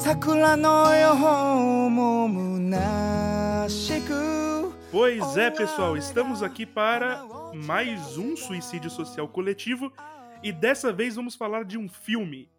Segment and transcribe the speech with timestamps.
[0.00, 1.14] 桜のよ
[1.90, 4.36] も虚しく
[4.90, 7.22] Pois é, pessoal, estamos aqui para
[7.54, 9.92] mais um suicídio social coletivo
[10.42, 12.50] e dessa vez vamos falar de um filme.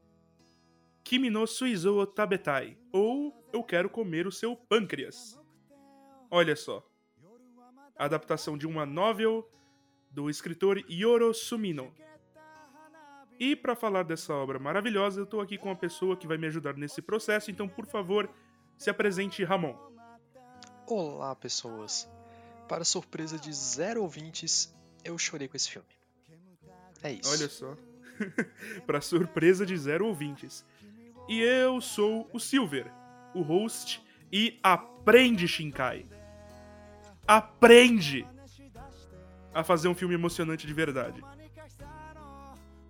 [1.03, 5.39] Kimi no Suizou Tabetai, ou Eu Quero Comer o Seu Pâncreas.
[6.29, 6.85] Olha só.
[7.97, 9.49] A adaptação de uma novel
[10.11, 11.93] do escritor Yoro Sumino.
[13.42, 16.46] e para falar dessa obra maravilhosa, eu tô aqui com uma pessoa que vai me
[16.46, 18.30] ajudar nesse processo, então por favor,
[18.78, 19.74] se apresente, Ramon.
[20.86, 22.08] Olá, pessoas.
[22.68, 24.72] Para surpresa de zero ouvintes,
[25.04, 25.88] eu chorei com esse filme.
[27.02, 27.32] É isso.
[27.32, 27.76] Olha só.
[28.86, 30.64] para surpresa de zero ouvintes.
[31.28, 32.92] E eu sou o Silver,
[33.34, 34.00] o host,
[34.30, 36.06] e aprende, Shinkai.
[37.26, 38.24] Aprende
[39.52, 41.20] a fazer um filme emocionante de verdade.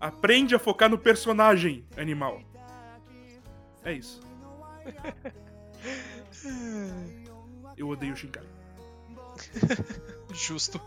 [0.02, 2.42] Aprende a focar no personagem, animal.
[3.84, 4.22] É isso.
[7.76, 8.44] Eu odeio o Shinkai.
[10.34, 10.82] Justo.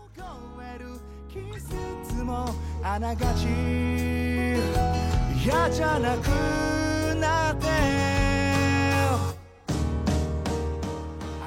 [1.31, 3.45] 季節もあながち
[5.45, 6.27] 嫌じゃなく
[7.17, 7.67] なって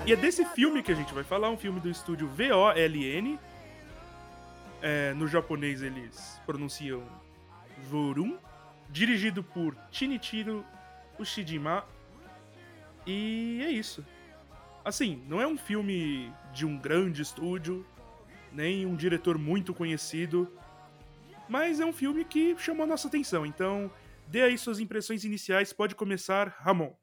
[0.06, 3.38] E é desse filme que a gente vai falar, um filme do estúdio VOLN.
[4.82, 7.02] É, no japonês eles pronunciam
[7.88, 8.38] Vorun.
[8.89, 10.66] Dirigido por Shinichiro
[11.19, 11.86] Ushijima.
[13.05, 14.05] E é isso.
[14.83, 17.86] Assim, não é um filme de um grande estúdio,
[18.52, 20.52] nem um diretor muito conhecido,
[21.47, 23.45] mas é um filme que chamou a nossa atenção.
[23.45, 23.91] Então,
[24.27, 26.93] dê aí suas impressões iniciais, pode começar, Ramon.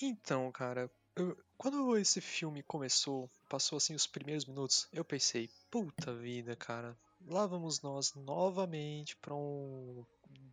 [0.00, 6.12] Então, cara, eu- quando esse filme começou, passou assim os primeiros minutos, eu pensei, puta
[6.14, 10.04] vida, cara, lá vamos nós novamente pra um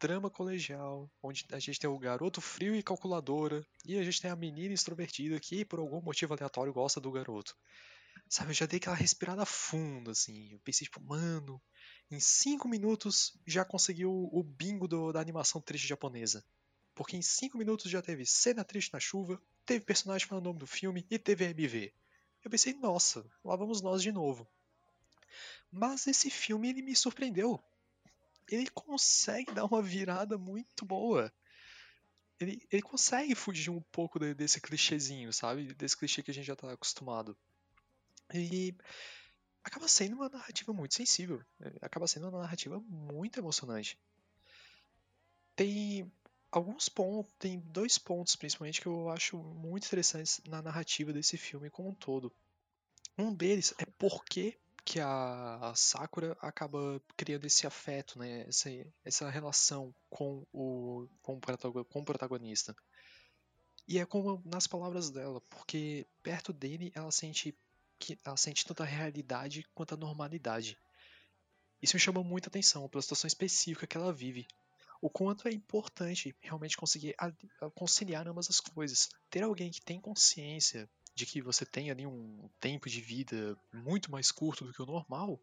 [0.04, 4.30] drama colegial, onde a gente tem o garoto frio e calculadora, e a gente tem
[4.30, 7.56] a menina extrovertida que por algum motivo aleatório gosta do garoto.
[8.28, 11.62] Sabe, eu já dei aquela respirada fundo, assim, eu pensei, tipo, mano,
[12.12, 16.44] em cinco minutos já conseguiu o bingo do- da animação triste japonesa.
[16.94, 20.60] Porque em cinco minutos já teve cena triste na chuva, teve personagem falando o nome
[20.60, 21.94] do filme e teve AMV.
[22.44, 24.46] Eu pensei, nossa, lá vamos nós de novo.
[25.72, 27.62] Mas esse filme ele me surpreendeu.
[28.50, 31.32] Ele consegue dar uma virada muito boa.
[32.40, 35.74] Ele, ele consegue fugir um pouco de- desse clichêzinho, sabe?
[35.74, 37.36] Desse clichê que a gente já tá acostumado.
[38.34, 38.76] E
[39.64, 41.44] acaba sendo uma narrativa muito sensível.
[41.62, 44.00] eh, Acaba sendo uma narrativa muito emocionante.
[45.56, 46.12] Tem
[46.52, 51.70] alguns pontos, tem dois pontos principalmente que eu acho muito interessantes na narrativa desse filme
[51.72, 52.32] como um todo.
[53.18, 58.42] Um deles é por que que a Sakura acaba criando esse afeto, né?
[58.48, 58.70] Essa,
[59.04, 62.76] essa relação com o, com o, protagonista.
[63.88, 67.58] E é como nas palavras dela, porque perto dele ela sente
[68.00, 70.78] que ela sente tanto a realidade quanto a normalidade.
[71.82, 74.48] Isso me chama muita atenção pela situação específica que ela vive.
[75.02, 77.16] O quanto é importante realmente conseguir
[77.76, 79.10] conciliar ambas as coisas.
[79.30, 84.12] Ter alguém que tem consciência de que você tem ali um tempo de vida muito
[84.12, 85.40] mais curto do que o normal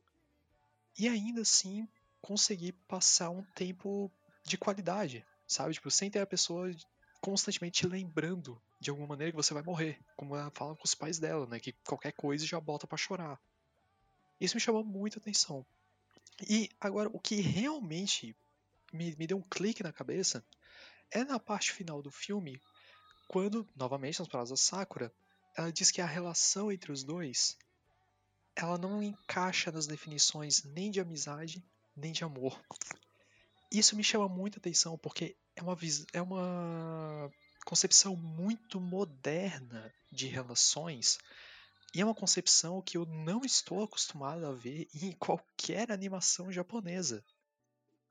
[0.98, 1.88] e ainda assim
[2.20, 4.10] conseguir passar um tempo
[4.44, 5.74] de qualidade, sabe?
[5.74, 6.70] Tipo, sem ter a pessoa
[7.20, 10.94] constantemente te lembrando de alguma maneira que você vai morrer, como ela fala com os
[10.94, 11.60] pais dela, né?
[11.60, 13.40] Que qualquer coisa já bota pra chorar.
[14.40, 15.64] Isso me chamou muita atenção.
[16.48, 18.34] E agora, o que realmente
[18.92, 20.44] me, me deu um clique na cabeça
[21.10, 22.60] é na parte final do filme,
[23.28, 25.12] quando, novamente, nas palavras da Sakura,
[25.56, 27.56] ela diz que a relação entre os dois
[28.54, 31.64] ela não encaixa nas definições nem de amizade
[31.96, 32.60] nem de amor.
[33.70, 35.78] Isso me chama muita atenção porque é uma,
[36.12, 37.30] é uma
[37.64, 41.18] concepção muito moderna de relações
[41.94, 47.24] e é uma concepção que eu não estou acostumado a ver em qualquer animação japonesa.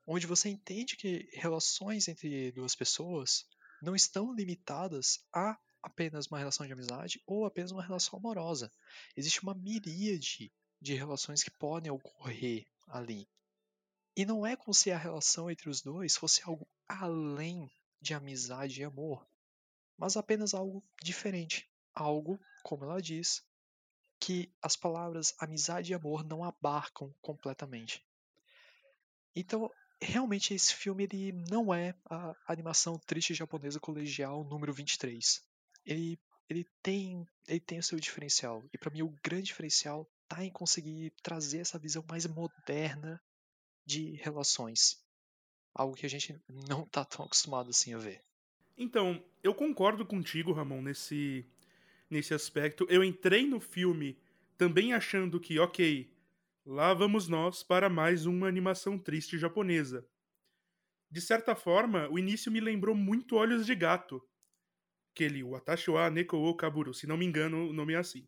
[0.06, 3.46] Onde você entende que relações entre duas pessoas
[3.82, 8.70] não estão limitadas a apenas uma relação de amizade ou apenas uma relação amorosa.
[9.16, 13.28] Existe uma miríade de relações que podem ocorrer ali.
[14.16, 18.80] E não é como se a relação entre os dois fosse algo além de amizade
[18.80, 19.26] e amor,
[19.96, 21.70] mas apenas algo diferente.
[21.94, 23.42] Algo, como ela diz,
[24.18, 28.04] que as palavras amizade e amor não abarcam completamente.
[29.34, 35.40] Então, realmente esse filme ele não é a animação triste japonesa colegial número 23.
[35.84, 36.18] Ele
[36.48, 40.50] ele tem ele tem o seu diferencial e para mim o grande diferencial tá em
[40.50, 43.20] conseguir trazer essa visão mais moderna
[43.84, 44.98] de relações.
[45.74, 48.22] Algo que a gente não tá tão acostumado assim a ver.
[48.76, 51.44] Então, eu concordo contigo, Ramon, nesse,
[52.08, 52.86] nesse aspecto.
[52.88, 54.18] Eu entrei no filme
[54.56, 56.10] também achando que, ok,
[56.64, 60.06] lá vamos nós para mais uma animação triste japonesa.
[61.10, 64.22] De certa forma, o início me lembrou muito Olhos de Gato.
[65.20, 68.26] Aquele Watashi wa Neko o Kaburu, se não me engano, o nome é assim.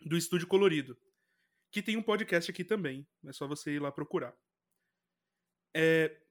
[0.00, 0.96] Do Estúdio Colorido.
[1.70, 3.06] Que tem um podcast aqui também.
[3.22, 4.34] É só você ir lá procurar.
[5.74, 6.22] É,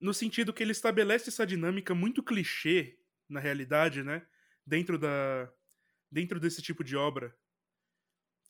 [0.00, 2.96] no sentido que ele estabelece essa dinâmica muito clichê,
[3.28, 4.24] na realidade, né?
[4.64, 5.52] Dentro, da,
[6.08, 7.36] dentro desse tipo de obra.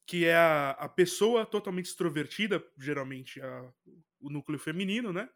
[0.05, 3.73] Que é a, a pessoa totalmente extrovertida, geralmente a,
[4.21, 5.31] o núcleo feminino, né?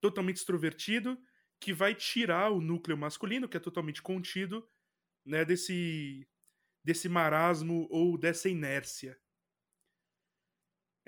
[0.00, 1.16] Totalmente extrovertido,
[1.64, 4.68] que vai tirar o núcleo masculino, que é totalmente contido,
[5.24, 5.46] né?
[5.46, 6.28] Desse,
[6.84, 9.18] desse marasmo ou dessa inércia.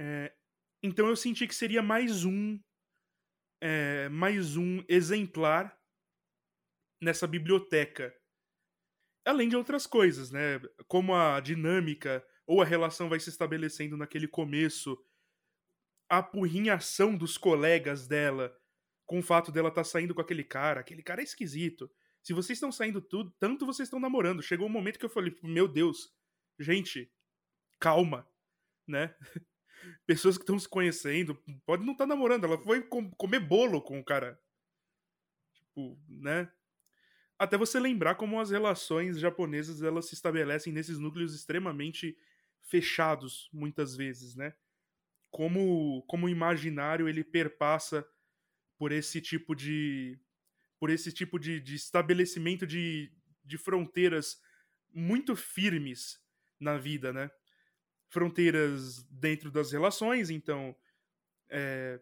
[0.01, 0.35] É,
[0.83, 2.59] então eu senti que seria mais um
[3.63, 5.79] é, mais um exemplar
[7.03, 8.19] nessa biblioteca.
[9.27, 10.59] Além de outras coisas, né?
[10.89, 14.97] Como a dinâmica ou a relação vai se estabelecendo naquele começo,
[16.11, 18.59] a apurrinhação dos colegas dela
[19.07, 20.81] com o fato dela estar tá saindo com aquele cara.
[20.81, 21.91] Aquele cara é esquisito.
[22.23, 24.43] Se vocês estão saindo tudo, tanto vocês estão namorando.
[24.43, 26.13] Chegou um momento que eu falei, meu Deus,
[26.59, 27.11] gente,
[27.79, 28.29] calma,
[28.87, 29.15] né?
[30.07, 33.81] pessoas que estão se conhecendo, pode não estar tá namorando, ela foi com, comer bolo
[33.81, 34.41] com o cara.
[35.55, 36.51] Tipo, né?
[37.39, 42.17] Até você lembrar como as relações japonesas elas se estabelecem nesses núcleos extremamente
[42.63, 44.55] fechados, muitas vezes, né?
[45.31, 48.07] Como, como o imaginário ele perpassa
[48.79, 50.19] por esse tipo de
[50.79, 53.11] por esse tipo de, de estabelecimento de,
[53.43, 54.39] de fronteiras
[54.93, 56.21] muito firmes
[56.61, 57.31] na vida, né?
[58.09, 60.77] fronteiras dentro das relações, então
[61.51, 62.01] é,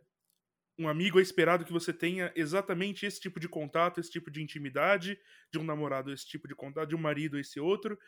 [0.78, 4.42] um amigo é esperado que você tenha exatamente esse tipo de contato, esse tipo de
[4.42, 5.18] intimidade,
[5.50, 7.98] de um namorado esse tipo de contato, de um marido esse outro,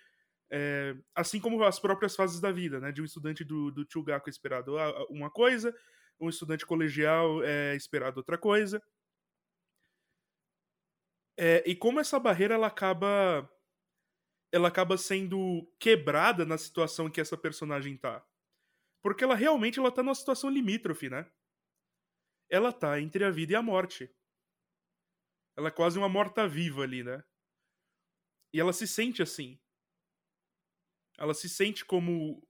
[0.51, 2.93] é, assim como as próprias fases da vida, né?
[2.93, 4.77] De um estudante do, do Chugaku é esperado
[5.11, 5.75] uma coisa,
[6.21, 8.83] um estudante colegial é esperado outra coisa.
[11.39, 13.51] É, e como essa barreira ela acaba
[14.53, 18.27] ela acaba sendo quebrada na situação que essa personagem tá.
[19.03, 21.31] Porque ela realmente ela tá numa situação limítrofe, né?
[22.49, 24.11] Ela tá entre a vida e a morte.
[25.57, 27.23] Ela é quase uma morta-viva ali, né?
[28.53, 29.61] E ela se sente assim.
[31.19, 32.47] Ela se sente como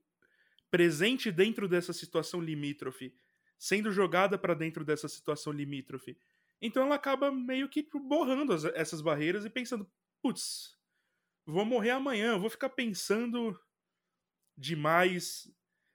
[0.69, 3.17] presente dentro dessa situação limítrofe,
[3.57, 6.17] sendo jogada para dentro dessa situação limítrofe.
[6.61, 9.89] Então ela acaba meio que borrando as, essas barreiras e pensando,
[10.21, 10.77] putz,
[11.45, 13.59] vou morrer amanhã, vou ficar pensando
[14.57, 15.51] demais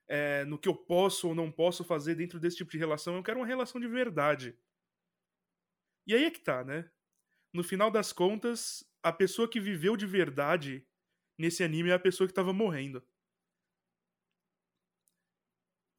[0.08, 3.16] é, no que eu posso ou não posso fazer dentro desse tipo de relação.
[3.16, 4.56] Eu quero uma relação de verdade.
[6.06, 6.90] E aí é que tá, né?
[7.52, 10.86] No final das contas, a pessoa que viveu de verdade
[11.38, 13.02] nesse anime é a pessoa que tava morrendo.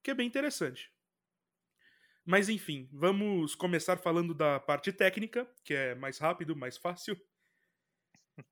[0.04, 0.93] Que é bem interessante.
[2.26, 7.20] Mas enfim, vamos começar falando da parte técnica, que é mais rápido, mais fácil.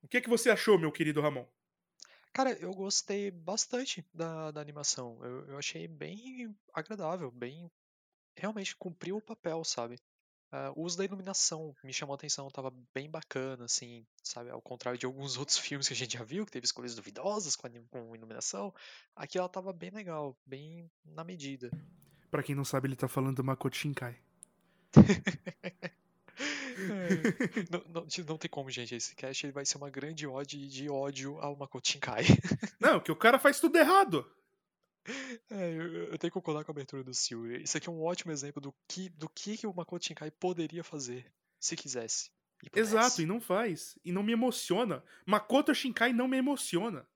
[0.04, 1.48] O que, é que você achou, meu querido Ramon?
[2.34, 5.20] Cara, eu gostei bastante da, da animação.
[5.24, 7.70] Eu, eu achei bem agradável, bem.
[8.38, 9.96] Realmente cumpriu o papel, sabe?
[10.54, 14.50] Uh, o uso da iluminação me chamou a atenção, tava bem bacana, assim, sabe?
[14.50, 17.56] Ao contrário de alguns outros filmes que a gente já viu, que teve escolhas duvidosas
[17.56, 18.74] com, com iluminação,
[19.16, 21.70] aqui ela tava bem legal, bem na medida.
[22.32, 24.18] Para quem não sabe, ele tá falando do Makoto Shinkai.
[26.82, 27.12] É.
[27.70, 28.96] não, não, não, tem como, gente.
[28.96, 32.24] Esse cast ele vai ser uma grande ode de ódio ao Makoto Shinkai.
[32.80, 34.26] Não, que o cara faz tudo errado.
[35.50, 37.46] É, eu, eu, tenho que concordar com a abertura do Sil.
[37.58, 41.32] Isso aqui é um ótimo exemplo do que, do que o Makoto Shinkai poderia fazer,
[41.60, 42.32] se quisesse.
[42.64, 43.98] E Exato, e não faz.
[44.06, 45.04] E não me emociona.
[45.26, 47.08] Makoto Shinkai não me emociona.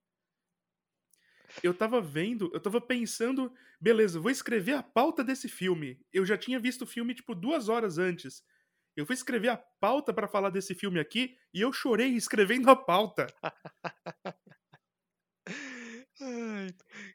[1.64, 6.00] Eu tava vendo, eu tava pensando, beleza, vou escrever a pauta desse filme.
[6.12, 8.44] Eu já tinha visto o filme, tipo, duas horas antes.
[8.96, 12.76] Eu fui escrever a pauta para falar desse filme aqui e eu chorei escrevendo a
[12.76, 13.28] pauta.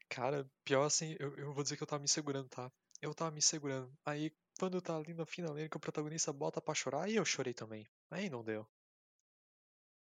[0.08, 2.70] Cara, pior assim, eu, eu vou dizer que eu tava me segurando, tá?
[3.00, 3.90] Eu tava me segurando.
[4.04, 7.54] Aí, quando tá ali na finaleira que o protagonista bota pra chorar, aí eu chorei
[7.54, 7.86] também.
[8.10, 8.68] Aí não deu.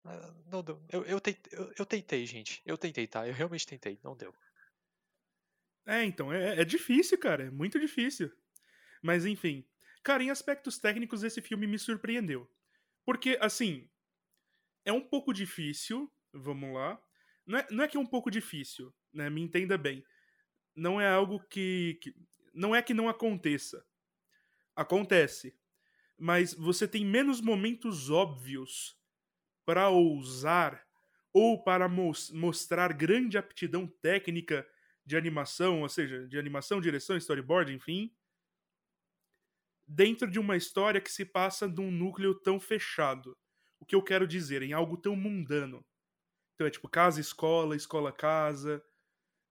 [0.04, 0.83] Ah, não deu.
[0.88, 2.62] Eu, eu, tentei, eu, eu tentei, gente.
[2.64, 3.26] Eu tentei, tá?
[3.26, 3.99] Eu realmente tentei.
[4.02, 4.35] Não deu.
[5.87, 7.45] É, então, é, é difícil, cara.
[7.45, 8.30] É muito difícil.
[9.02, 9.66] Mas enfim.
[10.02, 12.50] Cara, em aspectos técnicos, esse filme me surpreendeu.
[13.04, 13.88] Porque, assim,
[14.85, 17.00] é um pouco difícil, vamos lá.
[17.47, 19.28] Não é, não é que é um pouco difícil, né?
[19.28, 20.04] Me entenda bem.
[20.75, 22.14] Não é algo que, que.
[22.54, 23.85] Não é que não aconteça.
[24.75, 25.54] Acontece.
[26.16, 29.00] Mas você tem menos momentos óbvios
[29.71, 30.85] para ousar
[31.33, 34.67] ou para mos mostrar grande aptidão técnica
[35.07, 38.12] de animação, ou seja, de animação, direção, storyboard, enfim,
[39.87, 43.39] dentro de uma história que se passa num núcleo tão fechado.
[43.79, 45.87] O que eu quero dizer, em algo tão mundano.
[46.57, 48.85] Então é tipo casa, escola, escola, casa.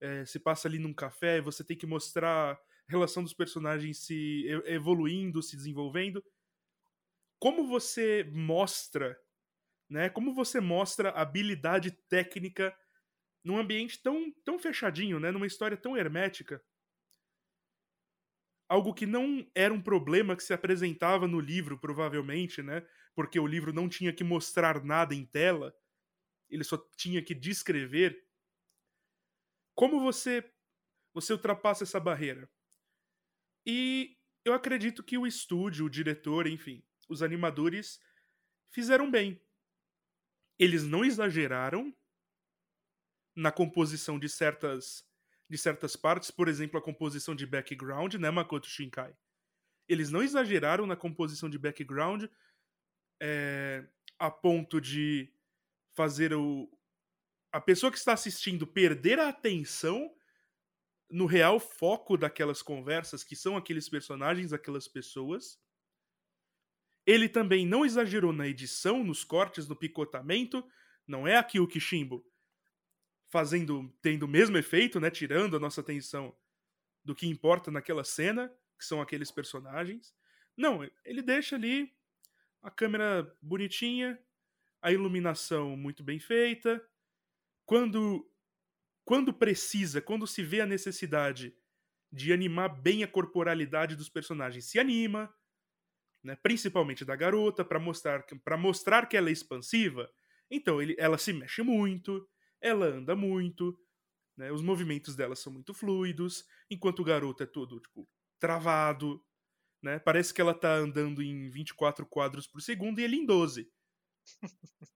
[0.01, 2.59] É, se passa ali num café, você tem que mostrar a
[2.89, 6.21] relação dos personagens se evoluindo, se desenvolvendo.
[7.39, 9.17] Como você mostra,
[9.89, 10.09] né?
[10.09, 12.75] Como você mostra habilidade técnica
[13.43, 15.31] num ambiente tão, tão fechadinho, né?
[15.31, 16.61] Numa história tão hermética
[18.69, 22.85] algo que não era um problema que se apresentava no livro, provavelmente, né?
[23.15, 25.75] Porque o livro não tinha que mostrar nada em tela,
[26.49, 28.23] ele só tinha que descrever.
[29.73, 30.53] Como você
[31.11, 32.47] você ultrapassa essa barreira?
[33.65, 37.99] E eu acredito que o estúdio, o diretor, enfim, os animadores
[38.71, 39.41] fizeram bem.
[40.59, 41.95] Eles não exageraram
[43.35, 45.07] na composição de certas
[45.49, 49.17] de certas partes, por exemplo, a composição de background, né, Makoto Shinkai?
[49.87, 52.25] Eles não exageraram na composição de background
[53.19, 53.83] é,
[54.19, 55.33] a ponto de
[55.95, 56.69] fazer o,
[57.51, 60.13] a pessoa que está assistindo perder a atenção
[61.09, 65.59] no real foco daquelas conversas, que são aqueles personagens, aquelas pessoas.
[67.09, 70.63] Ele também não exagerou na edição, nos cortes, no picotamento.
[71.07, 72.23] Não é aqui o Kishimbo
[73.27, 75.09] fazendo, tendo o mesmo efeito, né?
[75.09, 76.37] Tirando a nossa atenção
[77.03, 80.13] do que importa naquela cena, que são aqueles personagens.
[80.55, 81.91] Não, ele deixa ali
[82.61, 84.19] a câmera bonitinha,
[84.79, 86.79] a iluminação muito bem feita.
[87.65, 88.23] Quando
[89.03, 91.57] quando precisa, quando se vê a necessidade
[92.11, 95.33] de animar bem a corporalidade dos personagens, se anima,
[96.23, 100.09] né, principalmente da garota, para mostrar para mostrar que ela é expansiva.
[100.51, 102.27] Então ele, ela se mexe muito,
[102.61, 103.77] ela anda muito,
[104.37, 104.51] né?
[104.51, 108.07] Os movimentos dela são muito fluidos, enquanto o garoto é todo, tipo,
[108.39, 109.23] travado,
[109.83, 109.99] né?
[109.99, 113.71] Parece que ela tá andando em 24 quadros por segundo e ele em 12.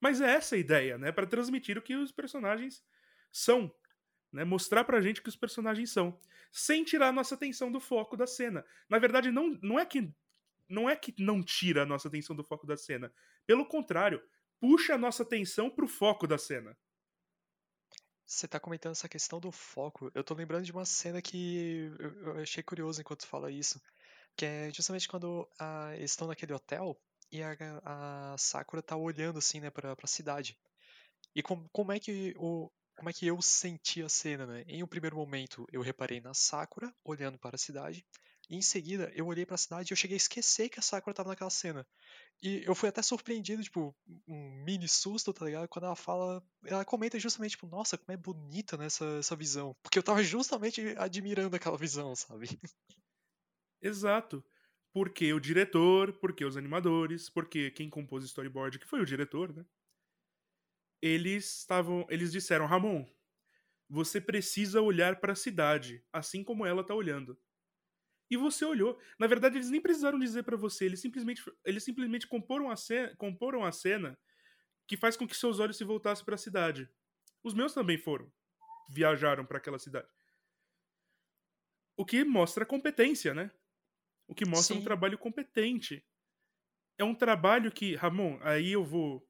[0.00, 1.10] Mas é essa a ideia, né?
[1.12, 2.82] Para transmitir o que os personagens
[3.32, 3.72] são,
[4.36, 4.44] né?
[4.44, 6.18] Mostrar pra gente que os personagens são,
[6.52, 8.64] sem tirar a nossa atenção do foco da cena.
[8.88, 10.12] Na verdade, não, não é que
[10.68, 13.12] não é que não tira a nossa atenção do foco da cena.
[13.46, 14.22] Pelo contrário,
[14.60, 16.76] puxa a nossa atenção pro foco da cena.
[18.26, 20.10] Você tá comentando essa questão do foco.
[20.12, 23.80] Eu tô lembrando de uma cena que eu achei curioso enquanto tu fala isso.
[24.36, 27.00] Que é justamente quando a, eles estão naquele hotel
[27.30, 30.58] e a, a, Sakura tá olhando assim, né, pra, pra cidade.
[31.34, 32.70] E com, como é que o.
[32.96, 34.64] Como é que eu senti a cena, né?
[34.66, 38.04] Em um primeiro momento, eu reparei na Sakura olhando para a cidade.
[38.48, 40.82] E em seguida, eu olhei para a cidade e eu cheguei a esquecer que a
[40.82, 41.86] Sakura tava naquela cena.
[42.42, 43.94] E eu fui até surpreendido, tipo,
[44.26, 45.68] um mini susto, tá ligado?
[45.68, 46.42] Quando ela fala.
[46.64, 49.76] Ela comenta justamente, tipo, nossa, como é bonita né, essa visão.
[49.82, 52.48] Porque eu tava justamente admirando aquela visão, sabe?
[53.82, 54.44] Exato.
[54.92, 59.54] Porque o diretor, porque os animadores, porque quem compôs o storyboard, que foi o diretor,
[59.54, 59.64] né?
[61.06, 62.06] Eles estavam.
[62.10, 63.06] Eles disseram, Ramon,
[63.88, 67.38] você precisa olhar para a cidade, assim como ela tá olhando.
[68.30, 69.00] E você olhou.
[69.18, 73.14] Na verdade, eles nem precisaram dizer para você, eles simplesmente, eles simplesmente comporam a, cena,
[73.16, 74.18] comporam a cena
[74.86, 76.88] que faz com que seus olhos se voltassem para a cidade.
[77.42, 78.32] Os meus também foram.
[78.90, 80.08] Viajaram para aquela cidade.
[81.96, 83.50] O que mostra competência, né?
[84.28, 84.80] O que mostra Sim.
[84.80, 86.04] um trabalho competente.
[86.98, 89.25] É um trabalho que, Ramon, aí eu vou.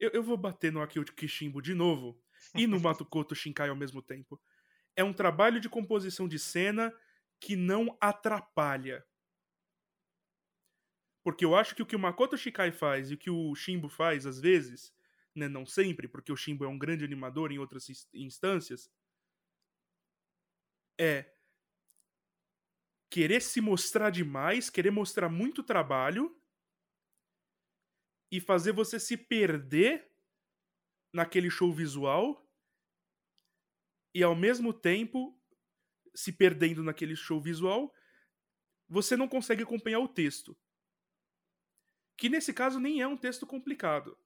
[0.00, 2.18] Eu, eu vou bater no Akio Kishimbo de novo
[2.54, 4.40] e no Matukoto Shinkai ao mesmo tempo.
[4.96, 6.92] É um trabalho de composição de cena
[7.38, 9.04] que não atrapalha.
[11.22, 13.90] Porque eu acho que o que o Makoto Shikai faz e o que o Shimbo
[13.90, 14.92] faz, às vezes,
[15.34, 18.90] né, não sempre, porque o Shimbo é um grande animador em outras instâncias,
[20.98, 21.30] é
[23.10, 26.39] querer se mostrar demais, querer mostrar muito trabalho
[28.30, 30.10] e fazer você se perder
[31.12, 32.48] naquele show visual
[34.14, 35.36] e ao mesmo tempo
[36.14, 37.94] se perdendo naquele show visual,
[38.88, 40.56] você não consegue acompanhar o texto.
[42.16, 44.18] Que nesse caso nem é um texto complicado.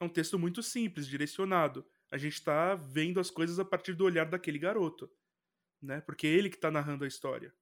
[0.00, 1.88] É um texto muito simples, direcionado.
[2.10, 5.10] A gente está vendo as coisas a partir do olhar daquele garoto,
[5.80, 6.00] né?
[6.00, 7.54] Porque é ele que está narrando a história.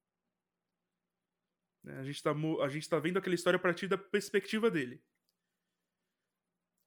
[1.82, 1.98] Né?
[1.98, 5.02] A gente está a gente tá vendo aquela história a partir da perspectiva dele.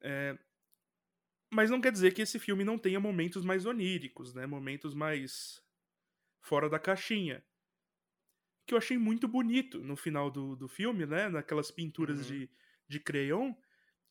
[0.01, 0.37] É...
[1.51, 4.45] Mas não quer dizer que esse filme não tenha momentos mais oníricos, né?
[4.45, 5.63] Momentos mais
[6.41, 7.43] fora da caixinha.
[8.65, 11.29] Que eu achei muito bonito no final do, do filme, né?
[11.29, 12.23] Naquelas pinturas uhum.
[12.23, 12.49] de,
[12.87, 13.53] de crayon,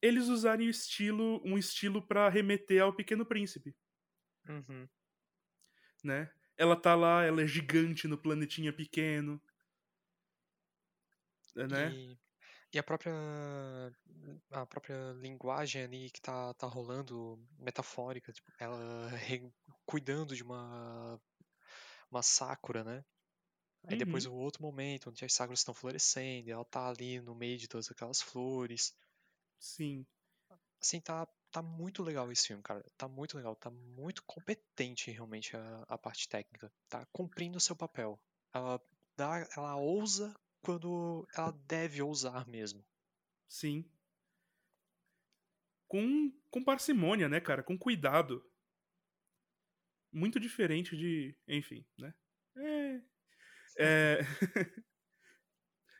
[0.00, 3.74] eles usarem o estilo, um estilo para remeter ao Pequeno Príncipe,
[4.48, 4.88] Uhum.
[6.02, 6.28] né?
[6.56, 9.40] Ela tá lá, ela é gigante no planetinha pequeno,
[11.54, 11.96] né?
[11.96, 12.18] E,
[12.74, 13.12] e a própria
[14.50, 19.52] a própria linguagem ali que tá, tá rolando metafórica, tipo, ela re-
[19.86, 21.20] cuidando de uma
[22.10, 23.04] uma Sakura, né?
[23.86, 24.30] Aí depois Uhum.
[24.30, 27.68] o outro momento onde as Sakuras estão florescendo, e ela tá ali no meio de
[27.68, 28.94] todas aquelas flores.
[29.58, 30.06] Sim.
[30.80, 32.84] Assim, tá, tá muito legal esse filme, cara.
[32.96, 36.72] Tá muito legal, tá muito competente realmente a, a parte técnica.
[36.88, 38.20] Tá cumprindo o seu papel.
[38.52, 38.80] Ela
[39.16, 42.84] dá, ela ousa quando ela deve ousar mesmo.
[43.48, 43.84] Sim.
[45.88, 47.62] Com, com parcimônia, né, cara?
[47.62, 48.44] Com cuidado.
[50.10, 51.36] Muito diferente de.
[51.46, 52.14] Enfim, né?
[52.56, 53.00] É.
[53.78, 54.18] é...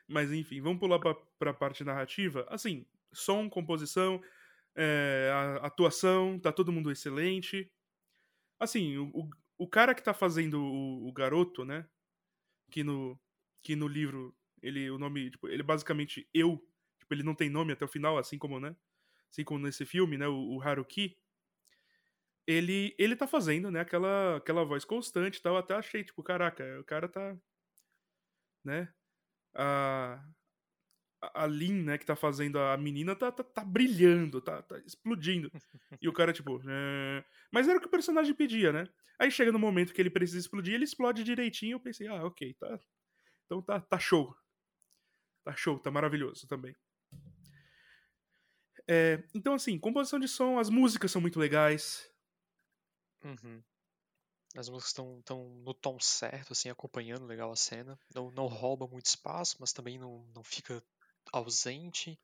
[0.07, 2.45] Mas enfim, vamos pular pra, pra parte narrativa.
[2.49, 4.21] Assim, som, composição,
[4.75, 5.29] é,
[5.61, 7.71] atuação, tá todo mundo excelente.
[8.59, 11.87] Assim, o, o, o cara que tá fazendo o, o garoto, né?
[12.69, 13.19] Que no,
[13.63, 16.57] que no livro, ele, o nome, tipo, ele basicamente eu,
[16.99, 18.75] tipo, ele não tem nome até o final, assim como, né?
[19.31, 20.27] Assim como nesse filme, né?
[20.27, 21.17] O, o Haruki.
[22.45, 23.79] Ele, ele tá fazendo, né?
[23.81, 25.55] Aquela, aquela voz constante e tal.
[25.57, 27.37] Até achei, tipo, caraca, o cara tá.
[28.63, 28.93] Né?
[29.55, 30.23] A,
[31.21, 34.77] a a Lin, né, que tá fazendo a menina, tá, tá, tá brilhando, tá, tá
[34.79, 35.49] explodindo.
[36.01, 36.61] E o cara, tipo.
[36.69, 37.23] "É".
[37.51, 38.87] Mas era o que o personagem pedia, né?
[39.19, 41.75] Aí chega no momento que ele precisa explodir, ele explode direitinho.
[41.75, 42.79] Eu pensei, ah, ok, tá.
[43.45, 44.35] Então tá, tá show.
[45.43, 46.75] Tá show, tá maravilhoso também.
[48.87, 52.09] É, então, assim, composição de som, as músicas são muito legais.
[53.23, 53.63] Uhum.
[54.55, 57.97] As músicas estão tão no tom certo, assim, acompanhando legal a cena.
[58.13, 60.83] Não, não rouba muito espaço, mas também não, não fica
[61.31, 62.19] ausente.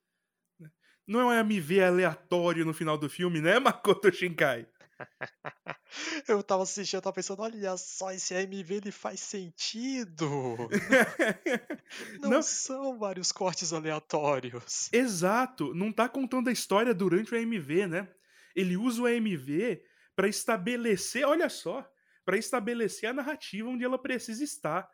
[1.08, 4.68] Não é MV aleatório no final do filme, né, Makoto Shinkai?
[6.28, 10.68] Eu tava assistindo, eu tava pensando, olha só, esse AMV ele faz sentido.
[12.22, 12.42] Não, Não.
[12.42, 14.90] são vários cortes aleatórios.
[14.94, 18.08] Exato, não tá contando a história durante o AMV, né?
[18.56, 19.82] Ele usa o AMV
[20.16, 21.88] pra estabelecer, olha só,
[22.26, 24.88] pra estabelecer a narrativa onde ela precisa estar.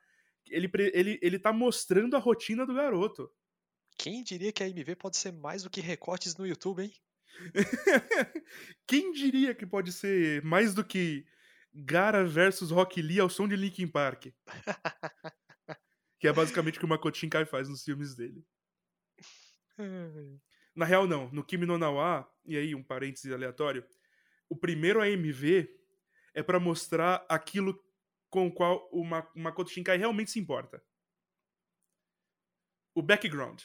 [0.49, 3.29] Ele, ele, ele tá mostrando a rotina do garoto.
[3.97, 6.93] Quem diria que a AMV pode ser mais do que recortes no YouTube, hein?
[8.87, 11.25] Quem diria que pode ser mais do que
[11.73, 14.27] Gara versus Rock Lee ao som de Linkin Park?
[16.19, 18.45] que é basicamente o que o Makoto Shinkai faz nos filmes dele.
[20.75, 21.29] Na real, não.
[21.31, 23.85] No Kimi no Nawa, e aí um parêntese aleatório,
[24.49, 25.69] o primeiro AMV
[26.33, 27.81] é pra mostrar aquilo
[28.29, 29.03] com o qual o
[29.35, 30.83] Makoto Shinkai realmente se importa.
[32.93, 33.61] O background.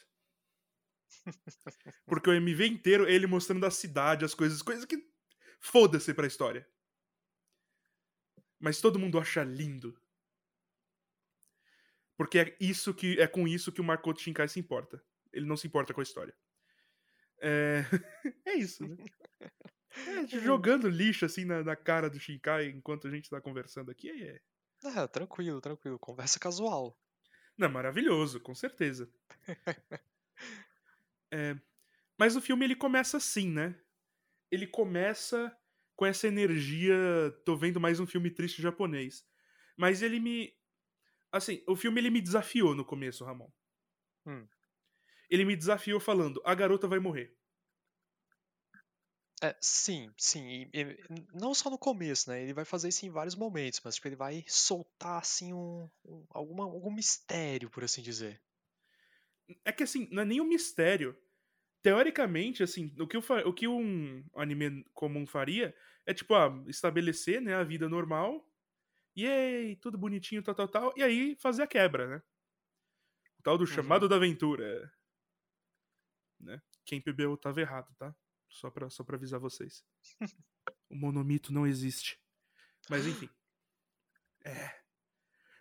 [2.06, 4.98] Porque o MV inteiro é ele mostrando a cidade, as coisas, coisas que
[5.60, 6.66] foda-se pra história.
[8.58, 9.98] Mas todo mundo acha lindo.
[12.16, 15.02] Porque é isso que é com isso que o Makoto Shinkai se importa.
[15.32, 16.36] Ele não se importa com a história.
[17.40, 17.82] É,
[18.44, 18.96] é isso, né?
[19.40, 24.10] É, jogando lixo assim na, na cara do Shinkai enquanto a gente tá conversando aqui
[24.10, 24.40] é.
[24.84, 25.98] Ah, tranquilo, tranquilo.
[25.98, 26.98] Conversa casual.
[27.56, 29.10] Não, maravilhoso, com certeza.
[31.32, 31.56] É,
[32.18, 33.78] mas o filme ele começa assim, né?
[34.50, 35.56] Ele começa
[35.96, 36.96] com essa energia.
[37.44, 39.24] Tô vendo mais um filme triste japonês.
[39.76, 40.54] Mas ele me.
[41.32, 43.50] Assim, o filme ele me desafiou no começo, Ramon.
[44.26, 44.46] Hum.
[45.30, 47.36] Ele me desafiou falando: a garota vai morrer.
[49.42, 50.46] É, sim, sim.
[50.48, 50.98] e- e
[51.32, 52.42] não só no começo, né?
[52.42, 56.26] Ele vai fazer isso em vários momentos, mas tipo, ele vai soltar assim um, um-
[56.30, 58.40] alguma, algum mistério, por assim dizer.
[59.64, 61.16] É que assim, não é nem um mistério.
[61.82, 65.74] Teoricamente, assim, o que, eu o que um anime comum faria
[66.06, 68.46] é, tipo, ah, estabelecer né, a vida normal.
[69.14, 70.94] E aí, tudo bonitinho, tal, tal, tal.
[70.96, 72.22] E aí fazer a quebra, né?
[73.38, 74.92] O tal do chamado da aventura.
[76.38, 76.60] Né?
[76.84, 78.14] Quem bebeu tava errado, tá?
[78.48, 79.84] Só pra, só pra avisar vocês.
[80.90, 82.20] o monomito não existe.
[82.88, 83.28] Mas enfim.
[84.44, 84.80] É.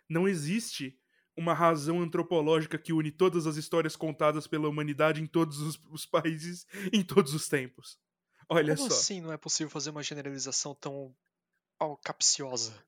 [0.08, 0.99] Não existe
[1.40, 6.04] uma razão antropológica que une todas as histórias contadas pela humanidade em todos os, os
[6.04, 7.98] países, em todos os tempos.
[8.46, 8.94] Olha Como só.
[8.94, 11.16] assim não é possível fazer uma generalização tão
[11.80, 12.84] ó, capciosa?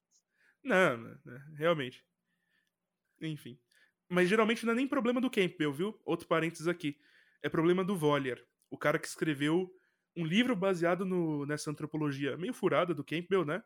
[0.63, 2.05] Não, não, não, realmente.
[3.23, 3.59] Enfim.
[4.07, 5.99] Mas geralmente não é nem problema do Campbell, viu?
[6.05, 6.99] Outro parênteses aqui.
[7.43, 9.75] É problema do Vollier, o cara que escreveu
[10.15, 13.65] um livro baseado no, nessa antropologia meio furada do Campbell, né?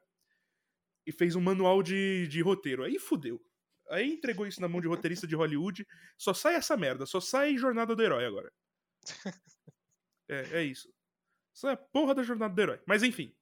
[1.04, 2.84] E fez um manual de, de roteiro.
[2.84, 3.44] Aí fudeu.
[3.88, 5.86] Aí entregou isso na mão de roteirista de Hollywood.
[6.18, 8.52] Só sai essa merda, só sai Jornada do Herói agora.
[10.28, 10.92] é, é isso.
[11.56, 12.78] Isso é a porra da jornada do herói.
[12.86, 13.34] Mas enfim.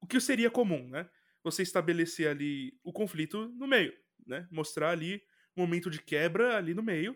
[0.00, 1.08] O que seria comum, né?
[1.44, 3.94] Você estabelecer ali o conflito no meio,
[4.26, 4.48] né?
[4.50, 5.22] Mostrar ali
[5.54, 7.14] um momento de quebra ali no meio,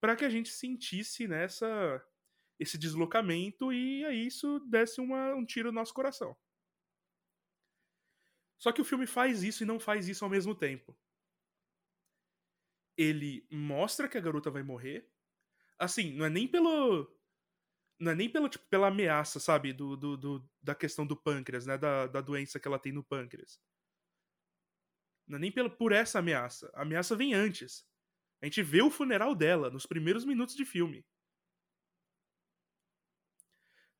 [0.00, 2.02] para que a gente sentisse nessa
[2.58, 6.36] esse deslocamento e aí isso desse uma, um tiro no nosso coração.
[8.58, 10.96] Só que o filme faz isso e não faz isso ao mesmo tempo.
[13.00, 15.08] Ele mostra que a garota vai morrer.
[15.78, 17.10] Assim, não é nem pelo.
[17.98, 19.72] Não é nem pelo, tipo, pela ameaça, sabe?
[19.72, 21.78] Do, do, do, da questão do pâncreas, né?
[21.78, 23.58] Da, da doença que ela tem no pâncreas.
[25.26, 26.70] Não é nem pelo, por essa ameaça.
[26.74, 27.86] A ameaça vem antes.
[28.42, 31.06] A gente vê o funeral dela nos primeiros minutos de filme.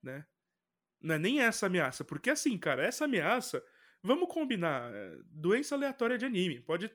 [0.03, 0.27] Né?
[1.01, 2.05] Não é nem essa ameaça.
[2.05, 3.63] Porque assim, cara, essa ameaça
[4.03, 4.93] Vamos combinar.
[4.95, 6.61] É, doença aleatória de anime.
[6.61, 6.91] Pode,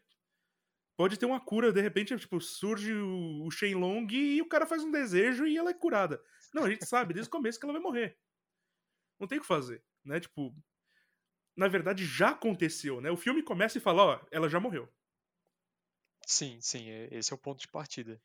[0.97, 4.83] pode ter uma cura, de repente, tipo, surge o, o Shenlong e o cara faz
[4.83, 6.21] um desejo e ela é curada.
[6.53, 8.17] Não, a gente sabe desde o começo que ela vai morrer.
[9.19, 10.19] Não tem o que fazer, né?
[10.19, 10.55] Tipo,
[11.55, 13.11] na verdade já aconteceu, né?
[13.11, 14.91] O filme começa e fala, ó, ela já morreu.
[16.25, 18.21] Sim, sim, é, esse é o ponto de partida.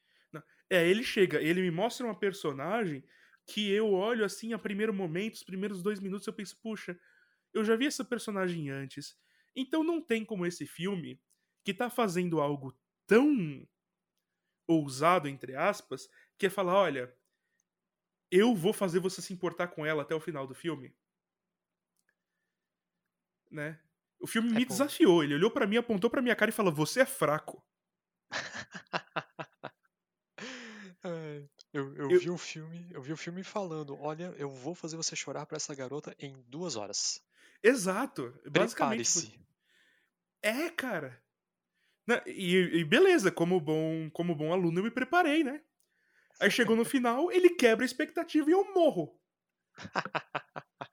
[0.68, 3.04] É, ele chega, ele me mostra uma personagem
[3.44, 6.98] que eu olho assim a primeiro momento, os primeiros dois minutos, eu penso, puxa,
[7.52, 9.16] eu já vi essa personagem antes.
[9.56, 11.20] Então não tem como esse filme,
[11.64, 13.66] que tá fazendo algo tão
[14.66, 17.14] ousado, entre aspas, que é falar: olha,
[18.30, 20.94] eu vou fazer você se importar com ela até o final do filme.
[23.50, 23.80] Né?
[24.20, 24.68] O filme é me bom.
[24.68, 25.24] desafiou.
[25.24, 27.64] Ele olhou para mim, apontou pra minha cara e falou: Você é fraco.
[31.72, 34.96] eu, eu, eu, vi o filme, eu vi o filme falando: Olha, eu vou fazer
[34.96, 37.20] você chorar para essa garota em duas horas.
[37.62, 38.32] Exato.
[38.48, 39.30] Basicamente.
[39.30, 39.44] Tipo,
[40.42, 41.20] é, cara.
[42.26, 45.60] E, e, beleza, como bom, como bom aluno, eu me preparei, né?
[46.40, 49.14] Aí chegou no final, ele quebra a expectativa e eu morro.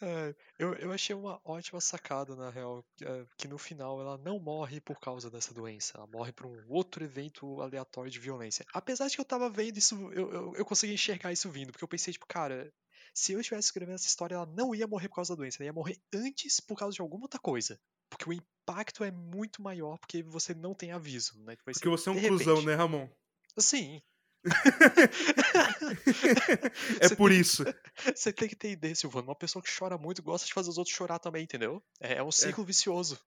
[0.00, 4.38] é, eu, eu achei uma ótima sacada, na real, é, que no final ela não
[4.38, 8.64] morre por causa dessa doença, ela morre por um outro evento aleatório de violência.
[8.72, 11.84] Apesar de que eu tava vendo isso, eu, eu, eu consegui enxergar isso vindo, porque
[11.84, 12.72] eu pensei, tipo, cara,
[13.12, 15.66] se eu estivesse escrevendo essa história, ela não ia morrer por causa da doença, ela
[15.66, 17.80] ia morrer antes por causa de alguma outra coisa.
[18.10, 21.56] Porque o impacto é muito maior porque você não tem aviso, né?
[21.56, 23.08] Tipo, porque você é um cuzão, né, Ramon?
[23.56, 24.02] Sim.
[27.00, 27.64] é por tem, isso.
[28.14, 29.28] Você tem que ter ideia, Silvano.
[29.28, 31.82] Uma pessoa que chora muito gosta de fazer os outros chorar também, entendeu?
[32.00, 32.66] É, é um ciclo é.
[32.66, 33.20] vicioso.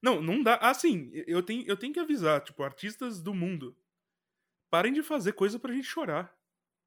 [0.00, 0.54] Não, não dá.
[0.56, 3.76] Assim, eu tenho, eu tenho que avisar, tipo, artistas do mundo.
[4.70, 6.34] Parem de fazer coisa pra gente chorar.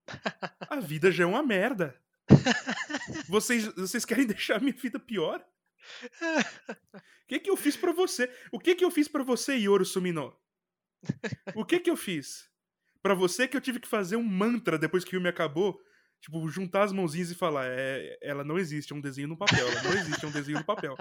[0.69, 1.95] A vida já é uma merda.
[3.27, 5.43] Vocês, vocês querem deixar a minha vida pior?
[6.11, 8.31] O que que eu fiz para você?
[8.51, 10.35] O que que eu fiz para você, Yoro Sumino?
[11.55, 12.49] O que que eu fiz?
[13.01, 15.79] para você que eu tive que fazer um mantra depois que o filme acabou,
[16.21, 19.67] tipo, juntar as mãozinhas e falar, é, ela não existe, é um desenho no papel,
[19.67, 20.95] ela não existe, é um desenho no papel.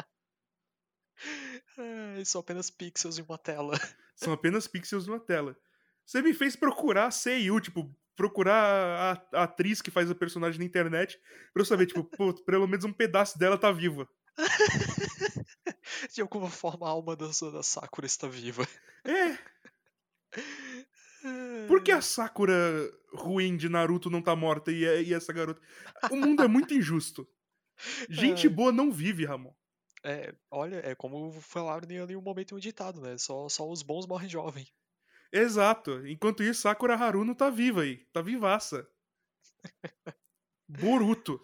[1.76, 3.72] É, são apenas pixels em uma tela.
[4.14, 5.56] São apenas pixels numa tela.
[6.04, 10.64] Você me fez procurar a tipo, procurar a, a, atriz que faz a personagem na
[10.64, 11.16] internet
[11.52, 14.08] pra eu saber, tipo, pô, pelo menos um pedaço dela tá viva.
[16.14, 18.66] De alguma forma a alma da, da Sakura está viva.
[19.04, 19.36] É.
[21.66, 22.54] Por que a Sakura
[23.12, 25.60] ruim de Naruto não tá morta e, e essa garota?
[26.10, 27.28] O mundo é muito injusto.
[28.08, 28.50] Gente é.
[28.50, 29.52] boa não vive, Ramon.
[30.04, 33.18] É, olha, é como falaram ali um momento um ditado, né?
[33.18, 34.66] Só, só os bons morrem jovem.
[35.32, 36.06] Exato.
[36.06, 37.98] Enquanto isso, Sakura Haruno tá viva aí.
[38.12, 38.88] Tá vivaça.
[40.68, 41.40] Boruto.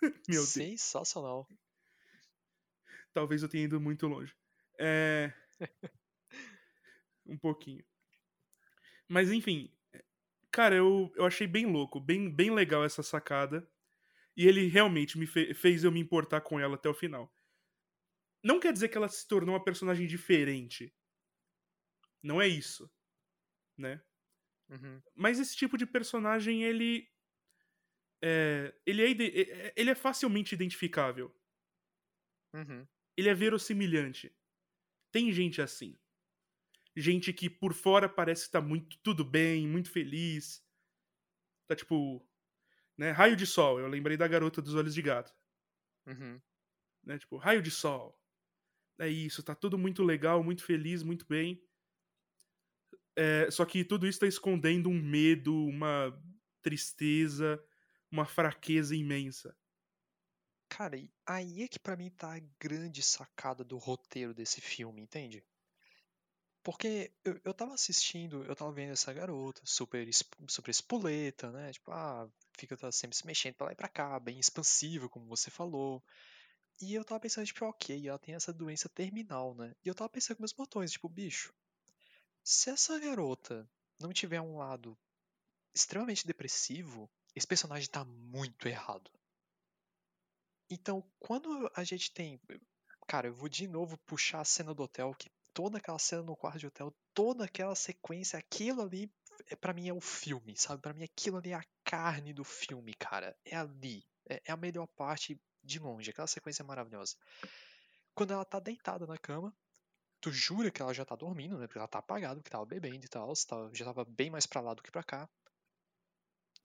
[0.28, 0.48] Meu Deus.
[0.48, 1.48] Sensacional.
[3.12, 4.34] Talvez eu tenha ido muito longe.
[4.78, 5.32] É.
[7.26, 7.84] um pouquinho.
[9.08, 9.72] Mas enfim.
[10.52, 13.68] Cara, eu, eu achei bem louco, bem, bem legal essa sacada.
[14.36, 17.32] E ele realmente me fe fez eu me importar com ela até o final.
[18.42, 20.94] Não quer dizer que ela se tornou uma personagem diferente.
[22.22, 22.90] Não é isso,
[23.76, 24.00] né?
[24.68, 25.02] Uhum.
[25.14, 27.09] Mas esse tipo de personagem, ele.
[28.22, 31.34] É, ele, é, ele é facilmente identificável.
[32.54, 32.86] Uhum.
[33.16, 34.34] Ele é verossimilhante.
[35.12, 35.98] Tem gente assim.
[36.96, 40.64] Gente que por fora parece estar tá muito tudo bem, muito feliz.
[41.66, 42.26] Tá tipo.
[42.98, 43.80] Né, raio de sol.
[43.80, 45.34] Eu lembrei da garota dos olhos de gato.
[46.06, 46.40] Uhum.
[47.04, 48.20] Né, tipo, raio de sol.
[48.98, 51.62] É isso, tá tudo muito legal, muito feliz, muito bem.
[53.16, 56.12] É, só que tudo isso está escondendo um medo, uma
[56.62, 57.62] tristeza,
[58.10, 59.56] uma fraqueza imensa.
[60.68, 60.96] Cara,
[61.26, 65.44] aí é que para mim tá a grande sacada do roteiro desse filme, entende?
[66.62, 70.06] Porque eu, eu tava assistindo, eu tava vendo essa garota, super,
[70.48, 71.72] super espoleta, né?
[71.72, 75.26] Tipo, ah, fica tá sempre se mexendo pra lá e pra cá, bem expansiva, como
[75.26, 76.02] você falou.
[76.80, 79.74] E eu tava pensando, tipo, ok, ela tem essa doença terminal, né?
[79.84, 81.52] E eu tava pensando com meus botões, tipo, bicho,
[82.42, 83.68] se essa garota
[83.98, 84.96] não tiver um lado
[85.74, 89.10] extremamente depressivo, esse personagem tá muito errado.
[90.70, 92.40] Então, quando a gente tem.
[93.06, 96.36] Cara, eu vou de novo puxar a cena do hotel, que toda aquela cena no
[96.36, 99.12] quarto de hotel, toda aquela sequência, aquilo ali,
[99.48, 100.80] é, para mim é o filme, sabe?
[100.80, 103.36] Pra mim aquilo ali é a carne do filme, cara.
[103.44, 104.06] É ali.
[104.28, 106.10] É, é a melhor parte de longe.
[106.10, 107.16] Aquela sequência é maravilhosa.
[108.14, 109.54] Quando ela tá deitada na cama,
[110.20, 111.66] tu jura que ela já tá dormindo, né?
[111.66, 113.32] Porque ela tá apagada, porque tava bebendo e tal,
[113.72, 115.28] já tava bem mais pra lá do que pra cá.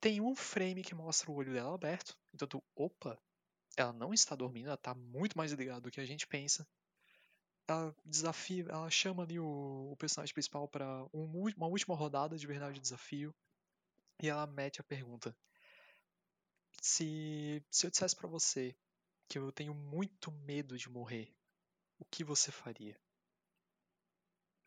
[0.06, 2.16] Tem um frame que mostra o olho dela aberto.
[2.32, 3.20] Então tu, opa,
[3.76, 6.64] ela não está dormindo, ela tá muito mais ligada do que a gente pensa.
[7.66, 12.74] Ela desafia, ela chama ali o, o personagem principal para uma última rodada de verdade
[12.74, 13.34] de desafio.
[14.22, 15.36] E ela mete a pergunta:
[16.80, 18.76] se, se eu dissesse pra você
[19.28, 21.34] que eu tenho muito medo de morrer,
[21.98, 22.96] o que você faria?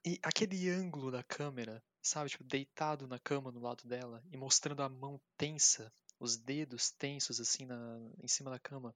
[0.06, 4.81] E aquele ângulo da câmera, sabe, tipo, deitado na cama do lado dela e mostrando
[4.81, 8.95] a mão tensa, os dedos tensos assim na, em cima da cama.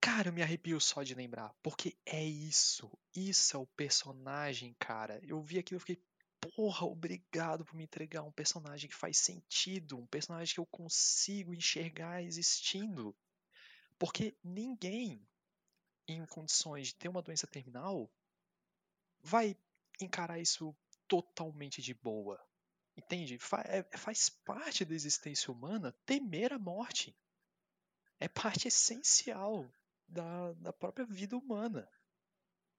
[0.00, 2.90] Cara, eu me arrepio só de lembrar, porque é isso.
[3.14, 5.20] Isso é o personagem, cara.
[5.24, 6.02] Eu vi aquilo e fiquei,
[6.40, 11.54] porra, obrigado por me entregar um personagem que faz sentido, um personagem que eu consigo
[11.54, 13.16] enxergar existindo.
[13.98, 15.26] Porque ninguém
[16.06, 18.08] em condições de ter uma doença terminal
[19.20, 19.56] vai
[20.00, 20.76] encarar isso
[21.08, 22.40] totalmente de boa.
[22.96, 23.38] Entende?
[23.38, 27.16] Fa é, faz parte da existência humana temer a morte.
[28.18, 29.70] É parte essencial
[30.08, 31.88] da, da própria vida humana.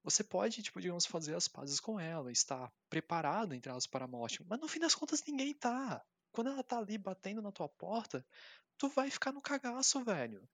[0.02, 4.08] Você pode, tipo, digamos, fazer as pazes com ela, estar preparado, entre elas, para a
[4.08, 6.04] morte, mas no fim das contas ninguém tá.
[6.32, 8.26] Quando ela tá ali batendo na tua porta,
[8.76, 10.48] tu vai ficar no cagaço, velho.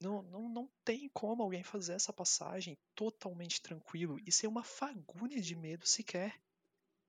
[0.00, 5.40] Não, não, não tem como alguém fazer essa passagem totalmente tranquilo e sem uma fagulha
[5.40, 6.40] de medo sequer.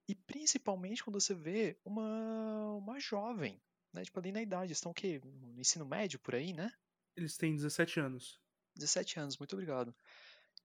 [0.07, 3.61] E principalmente quando você vê uma, uma jovem,
[3.93, 4.03] né?
[4.03, 5.21] Tipo, ali na idade, estão o quê?
[5.23, 6.71] No ensino médio por aí, né?
[7.15, 8.39] Eles têm 17 anos.
[8.75, 9.93] 17 anos, muito obrigado.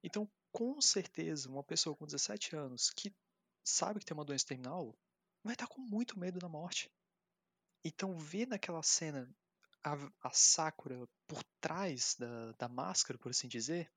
[0.02, 3.14] Então, com certeza, uma pessoa com 17 anos que
[3.64, 4.96] sabe que tem uma doença terminal
[5.42, 6.90] vai estar com muito medo da morte.
[7.84, 9.28] Então, ver naquela cena
[9.82, 13.90] a, a Sakura por trás da, da máscara, por assim dizer,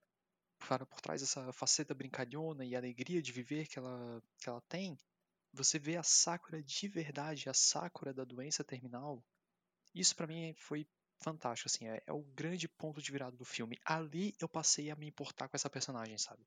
[0.57, 4.97] por, por trás dessa faceta brincalhona e alegria de viver que ela, que ela tem,
[5.53, 9.23] você vê a Sakura de verdade, a Sakura da doença terminal.
[9.93, 10.87] Isso para mim foi
[11.21, 13.77] fantástico, assim, é, é, o grande ponto de virada do filme.
[13.83, 16.45] Ali eu passei a me importar com essa personagem, sabe?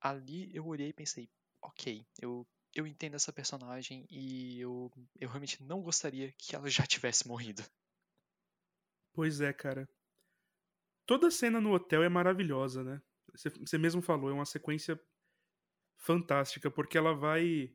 [0.00, 1.28] Ali eu olhei e pensei,
[1.62, 6.86] ok, eu, eu entendo essa personagem e eu, eu realmente não gostaria que ela já
[6.86, 7.62] tivesse morrido.
[9.12, 9.88] Pois é, cara.
[11.06, 13.02] Toda cena no hotel é maravilhosa, né?
[13.34, 14.98] Você mesmo falou, é uma sequência
[15.98, 17.72] fantástica, porque ela vai.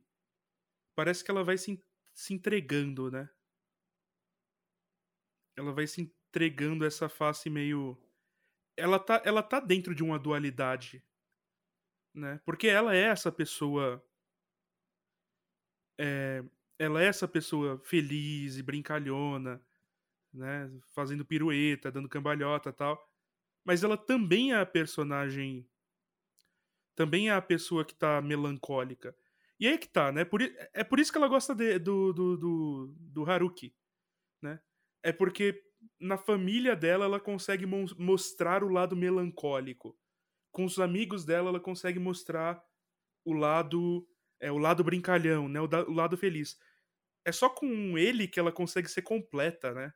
[0.96, 1.78] Parece que ela vai se,
[2.14, 3.28] se entregando, né?
[5.54, 7.98] Ela vai se entregando essa face meio.
[8.76, 11.04] Ela tá, ela tá dentro de uma dualidade,
[12.14, 12.40] né?
[12.46, 14.02] Porque ela é essa pessoa.
[15.98, 16.42] É,
[16.78, 19.62] ela é essa pessoa feliz e brincalhona,
[20.32, 20.70] né?
[20.94, 23.06] Fazendo pirueta, dando cambalhota tal.
[23.62, 25.68] Mas ela também é a personagem.
[26.94, 29.14] Também é a pessoa que tá melancólica.
[29.58, 30.24] E aí que tá, né?
[30.24, 33.74] Por, é por isso que ela gosta de, do, do, do, do Haruki,
[34.42, 34.60] né?
[35.02, 35.62] É porque
[36.00, 39.96] na família dela ela consegue mostrar o lado melancólico.
[40.52, 42.62] Com os amigos dela ela consegue mostrar
[43.24, 44.06] o lado
[44.40, 45.60] é o lado brincalhão, né?
[45.60, 46.58] O, da, o lado feliz.
[47.24, 49.92] É só com ele que ela consegue ser completa, né?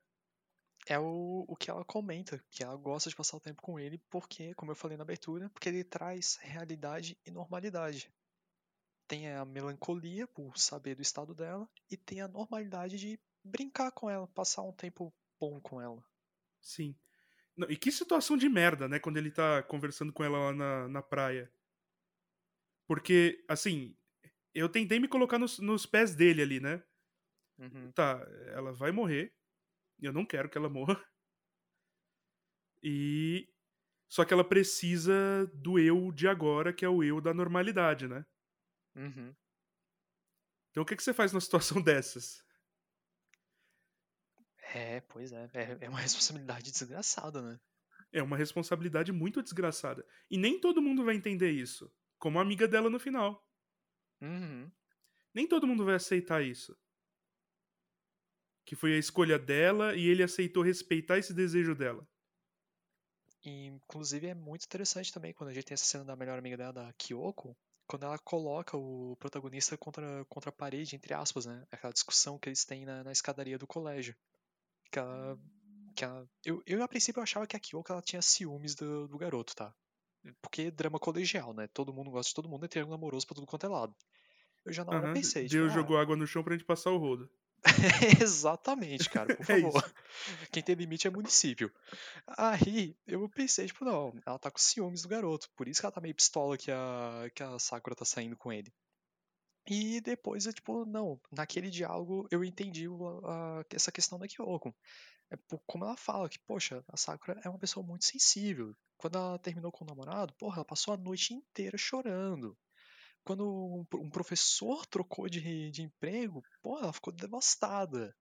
[0.87, 3.99] É o, o que ela comenta, que ela gosta de passar o tempo com ele,
[4.09, 8.11] porque, como eu falei na abertura, porque ele traz realidade e normalidade.
[9.11, 14.09] Tem a melancolia por saber do estado dela, e tem a normalidade de brincar com
[14.09, 16.01] ela, passar um tempo bom com ela.
[16.63, 16.97] Sim.
[17.57, 19.01] Não, e que situação de merda, né?
[19.01, 21.53] Quando ele tá conversando com ela lá na, na praia.
[22.87, 23.97] Porque, assim,
[24.55, 26.81] eu tentei me colocar nos, nos pés dele ali, né?
[27.59, 27.91] Uhum.
[27.91, 29.35] Tá, ela vai morrer.
[30.01, 31.05] Eu não quero que ela morra.
[32.81, 33.53] E.
[34.09, 38.25] Só que ela precisa do eu de agora, que é o eu da normalidade, né?
[38.95, 39.35] Uhum.
[40.71, 42.45] Então o que, que você faz numa situação dessas?
[44.75, 45.51] É, pois é.
[45.53, 47.61] É, é uma responsabilidade desgraçada, né?
[48.13, 50.07] É uma responsabilidade muito desgraçada.
[50.31, 51.93] E nem todo mundo vai entender isso.
[52.19, 53.45] Como a amiga dela no final.
[54.21, 54.71] Uhum.
[55.33, 56.77] Nem todo mundo vai aceitar isso.
[58.65, 62.07] Que foi a escolha dela e ele aceitou respeitar esse desejo dela.
[63.45, 66.57] E, inclusive, é muito interessante também quando a gente tem essa cena da melhor amiga
[66.57, 67.57] dela, da Kyoko,
[67.91, 71.67] quando ela coloca o protagonista contra, contra a parede, entre aspas, né?
[71.73, 74.15] Aquela discussão que eles têm na, na escadaria do colégio.
[74.93, 75.37] Que ela.
[75.97, 79.09] Que ela eu, eu, a princípio, eu achava que a Kyoko ela tinha ciúmes do,
[79.09, 79.75] do garoto, tá?
[80.41, 81.67] Porque é drama colegial, né?
[81.67, 83.93] Todo mundo gosta de todo mundo, é triângulo amoroso pra tudo quanto é lado.
[84.65, 86.93] Eu já na hora pensei, tipo, Deus ah, jogou água no chão pra gente passar
[86.93, 87.29] o rodo.
[88.23, 89.95] Exatamente, cara, por É favor.
[90.53, 91.73] Quem tem limite é município.
[92.39, 95.93] Aí eu pensei, tipo, não, ela tá com ciúmes do garoto, por isso que ela
[95.93, 98.73] tá meio pistola que a, que a Sakura tá saindo com ele.
[99.69, 104.75] E depois eu, tipo, não, naquele diálogo eu entendi o- a- essa questão da Kyoko.
[105.31, 108.75] É por- como ela fala que, poxa, a Sakura é uma pessoa muito sensível.
[108.97, 112.57] Quando ela terminou com o namorado, porra, ela passou a noite inteira chorando.
[113.25, 118.15] Quando um, pro- professor trocou de, de emprego, porra, ela ficou devastada.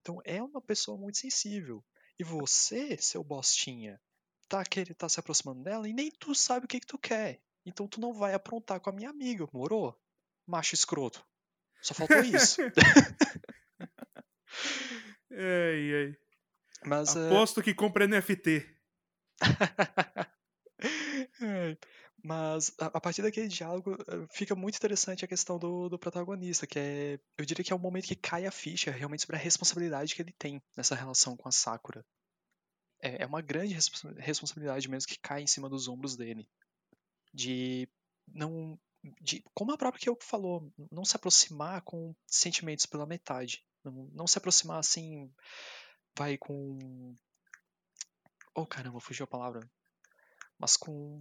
[0.00, 1.84] Então é uma pessoa muito sensível.
[2.18, 4.00] E você, seu bostinha,
[4.48, 7.40] tá, querendo, tá se aproximando dela e nem tu sabe o que, que tu quer.
[7.64, 9.98] Então tu não vai aprontar com a minha amiga, morou?
[10.46, 11.24] Macho escroto.
[11.80, 12.60] Só faltou isso.
[15.30, 16.16] Ai, ai.
[16.84, 18.66] Mas é, Aposto que compra NFT.
[21.40, 21.76] É,
[22.22, 26.66] Mas a, a partir daquele diálogo eh, fica muito interessante a questão do, do protagonista,
[26.66, 29.40] que é, eu diria que é o momento que cai a ficha realmente sobre a
[29.40, 32.04] responsabilidade que ele tem nessa relação com a Sakura.
[33.00, 36.48] É, é uma grande responsa- responsabilidade mesmo que cai em cima dos ombros dele.
[37.34, 37.88] De
[38.28, 38.78] não.
[39.20, 43.64] De, como a própria Kyoko falou, não se aproximar com sentimentos pela metade.
[43.82, 45.28] Não, não se aproximar assim.
[46.16, 47.16] Vai com.
[48.54, 49.68] Oh caramba, fugiu a palavra.
[50.56, 51.18] Mas com.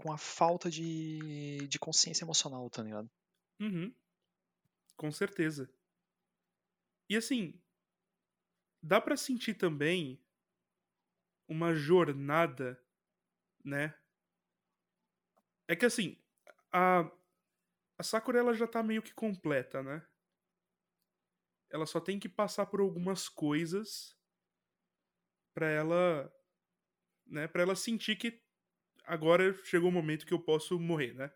[0.00, 3.10] Com a falta de, de consciência emocional, tá ligado?
[3.60, 3.94] Uhum.
[4.96, 5.70] Com certeza.
[7.08, 7.60] E assim,
[8.82, 10.18] dá pra sentir também
[11.46, 12.82] uma jornada,
[13.62, 13.94] né?
[15.68, 16.16] É que assim,
[16.72, 17.10] a,
[17.98, 20.06] a Sakura ela já tá meio que completa, né?
[21.70, 24.16] Ela só tem que passar por algumas coisas
[25.52, 26.32] pra ela,
[27.26, 28.42] né, para ela sentir que
[29.12, 31.30] agora chegou o momento que eu posso morrer, né?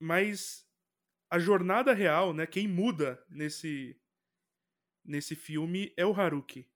[0.00, 0.66] Mas
[1.30, 4.00] a jornada real, né, quem muda nesse
[5.04, 6.70] nesse filme é o Haruki,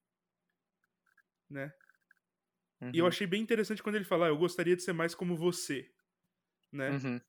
[1.49, 1.73] né?
[2.93, 5.15] E eu Uhum, achei bem interessante quando ele fala, ah, eu gostaria de ser mais
[5.15, 5.91] como você,
[6.73, 7.01] né?
[7.01, 7.21] uhum.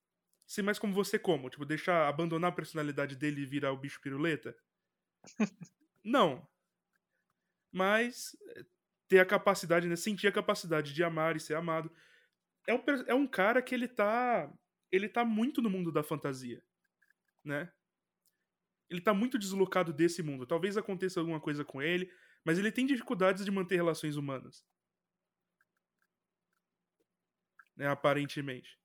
[0.48, 1.50] Ser mais como você como?
[1.50, 4.56] Tipo, deixar, abandonar a personalidade dele e virar o bicho piruleta?
[6.04, 6.48] Não.
[7.72, 8.66] Mas eh,
[9.14, 9.96] ter a capacidade, né?
[9.96, 11.92] Sentir a capacidade de amar e ser amado.
[12.66, 14.52] É um, é um cara que ele tá.
[14.92, 16.64] Ele tá muito no mundo da fantasia.
[17.44, 17.72] Né?
[18.90, 20.48] Ele tá muito deslocado desse mundo.
[20.48, 22.12] Talvez aconteça alguma coisa com ele,
[22.44, 24.66] mas ele tem dificuldades de manter relações humanas.
[27.76, 28.80] Né, aparentemente.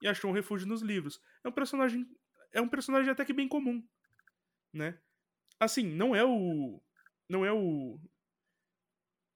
[0.00, 1.20] E achou um refúgio nos livros.
[1.44, 2.08] É um personagem.
[2.52, 3.86] É um personagem até que bem comum.
[4.72, 4.98] Né?
[5.58, 6.80] Assim, não é o.
[7.28, 8.00] Não é o.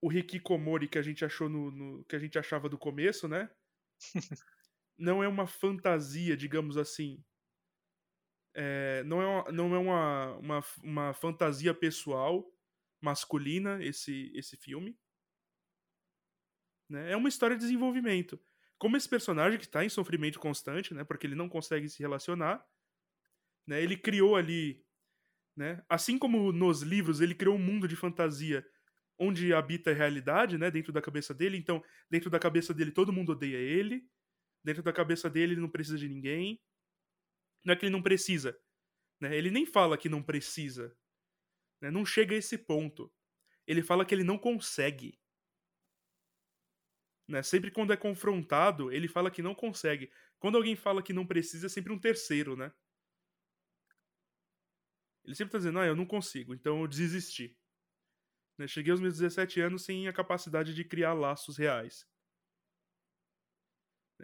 [0.05, 3.49] O Hikikomori que a gente achou no, no- que a gente achava do começo, né?
[4.99, 7.25] não é uma fantasia, digamos assim.
[8.55, 12.47] É, não é, uma, não é uma, uma, uma fantasia pessoal
[13.01, 14.95] masculina esse, esse filme.
[16.87, 17.13] Né?
[17.13, 18.39] É uma história de desenvolvimento.
[18.77, 21.03] Como esse personagem que está em sofrimento constante, né?
[21.03, 22.63] Porque ele não consegue se relacionar.
[23.67, 23.83] Né?
[23.83, 24.85] Ele criou ali.
[25.57, 25.83] Né?
[25.89, 28.67] Assim como nos livros, ele criou um mundo de fantasia
[29.19, 30.71] onde habita a realidade, né?
[30.71, 31.57] Dentro da cabeça dele.
[31.57, 34.09] Então, dentro da cabeça dele, todo mundo odeia ele.
[34.63, 36.61] Dentro da cabeça dele, ele não precisa de ninguém.
[37.65, 38.59] Não é que ele não precisa.
[39.21, 39.37] Né?
[39.37, 40.97] Ele nem fala que não precisa.
[41.81, 41.91] Né?
[41.91, 43.13] Não chega a esse ponto.
[43.67, 45.19] Ele fala que ele não consegue.
[47.29, 47.43] Né?
[47.43, 50.11] Sempre quando é confrontado, ele fala que não consegue.
[50.39, 52.73] Quando alguém fala que não precisa, é sempre um terceiro, né?
[55.25, 57.57] Ele sempre tá dizendo, ah, eu não consigo, então eu desisti.
[58.59, 58.67] Né?
[58.67, 62.07] Cheguei aos meus 17 anos sem a capacidade de criar laços reais.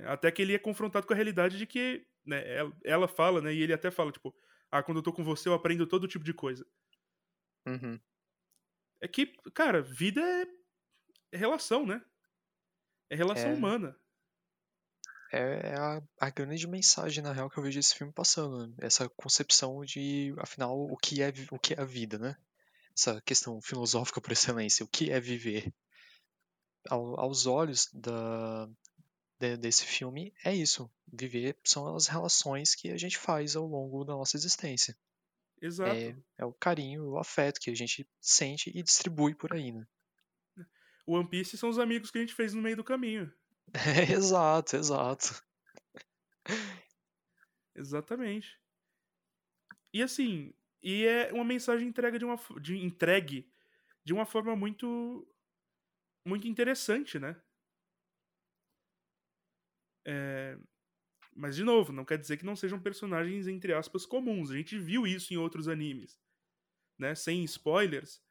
[0.07, 2.43] Até que ele é confrontado com a realidade de que, né,
[2.85, 4.35] ela, fala, né, e ele até fala, tipo,
[4.71, 6.65] ah, quando eu tô com você eu aprendo todo tipo de coisa.
[7.67, 7.99] Uhum.
[9.03, 10.47] É que, cara, vida é,
[11.33, 12.03] é relação, né?
[13.11, 13.55] É relação É.
[13.55, 13.97] humana.
[15.33, 18.67] É a, a grande mensagem, na real, que eu vejo esse filme passando.
[18.67, 18.75] né?
[18.79, 22.37] Essa concepção de, afinal, o que é, o que é a vida, né?
[22.97, 24.85] Essa questão filosófica por excelência.
[24.85, 25.73] O que é viver?
[26.89, 28.67] Ao- aos olhos da,
[29.39, 30.91] de- desse filme é isso.
[31.13, 34.97] Viver são as relações que a gente faz ao longo da nossa existência.
[35.61, 35.91] Exato.
[35.91, 39.87] É, é o carinho, o afeto que a gente sente e distribui por aí, né?
[41.07, 43.33] O One Piece são os amigos que a gente fez no meio do caminho.
[44.11, 45.43] exato, exato.
[47.75, 48.59] Exatamente.
[49.93, 50.53] E assim,
[50.83, 53.51] e é uma mensagem entregue de uma de entregue
[54.05, 55.27] de uma forma muito
[56.27, 57.37] muito interessante, né?
[60.07, 60.59] É,
[61.37, 64.51] mas de novo, não quer dizer que não sejam personagens entre aspas comuns.
[64.51, 66.19] A gente viu isso em outros animes,
[66.99, 67.15] né?
[67.15, 68.23] Sem spoilers,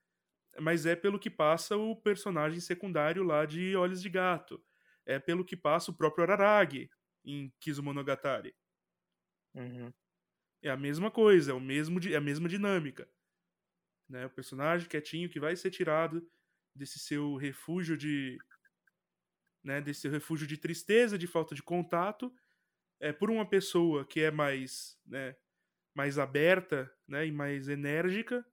[0.59, 4.63] mas é pelo que passa o personagem secundário lá de Olhos de Gato.
[5.05, 6.89] É pelo que passa o próprio Araragi
[7.25, 8.55] em Kizumonogatari.
[9.55, 9.93] Uhum.
[10.61, 13.09] É a mesma coisa, é, o mesmo, é a mesma dinâmica.
[14.09, 14.25] Né?
[14.25, 16.27] O personagem quietinho que vai ser tirado
[16.75, 18.37] desse seu refúgio de.
[19.63, 22.33] Né, desse seu refúgio de tristeza, de falta de contato,
[22.99, 25.35] é, por uma pessoa que é mais, né,
[25.95, 28.45] mais aberta né, e mais enérgica,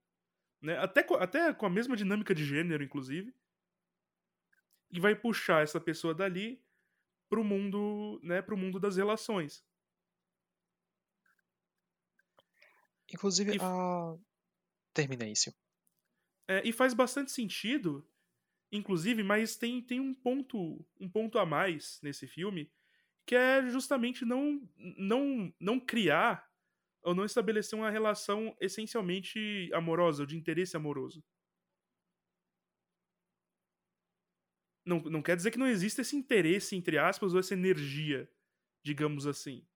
[0.63, 3.35] né, até, co- até com a mesma dinâmica de gênero, inclusive,
[4.91, 6.63] e vai puxar essa pessoa dali
[7.29, 9.65] pro mundo, né, pro mundo das relações.
[13.13, 14.17] Inclusive, E a.
[14.93, 15.55] Termina isso.
[16.49, 18.09] É, e faz bastante sentido,
[18.73, 22.71] inclusive, mas tem, tem um ponto um ponto a mais nesse filme,
[23.27, 26.49] que é justamente não, não, não criar
[27.03, 31.23] ou não estabelecer uma relação essencialmente amorosa, ou de interesse amoroso.
[34.85, 38.31] Não, não quer dizer que não exista esse interesse, entre aspas, ou essa energia,
[38.85, 39.67] digamos assim.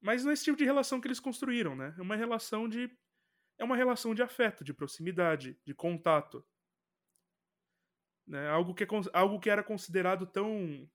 [0.00, 1.94] Mas não é esse tipo de relação que eles construíram, né?
[1.98, 2.90] É uma relação de
[3.58, 6.44] é uma relação de afeto, de proximidade, de contato.
[8.26, 8.48] Né?
[8.48, 10.88] Algo, que é, algo que era considerado tão,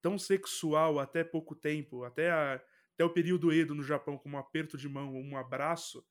[0.00, 2.54] tão sexual até pouco tempo, até, a-
[2.94, 6.06] até o período Edo no Japão, como um aperto de mão, um abraço,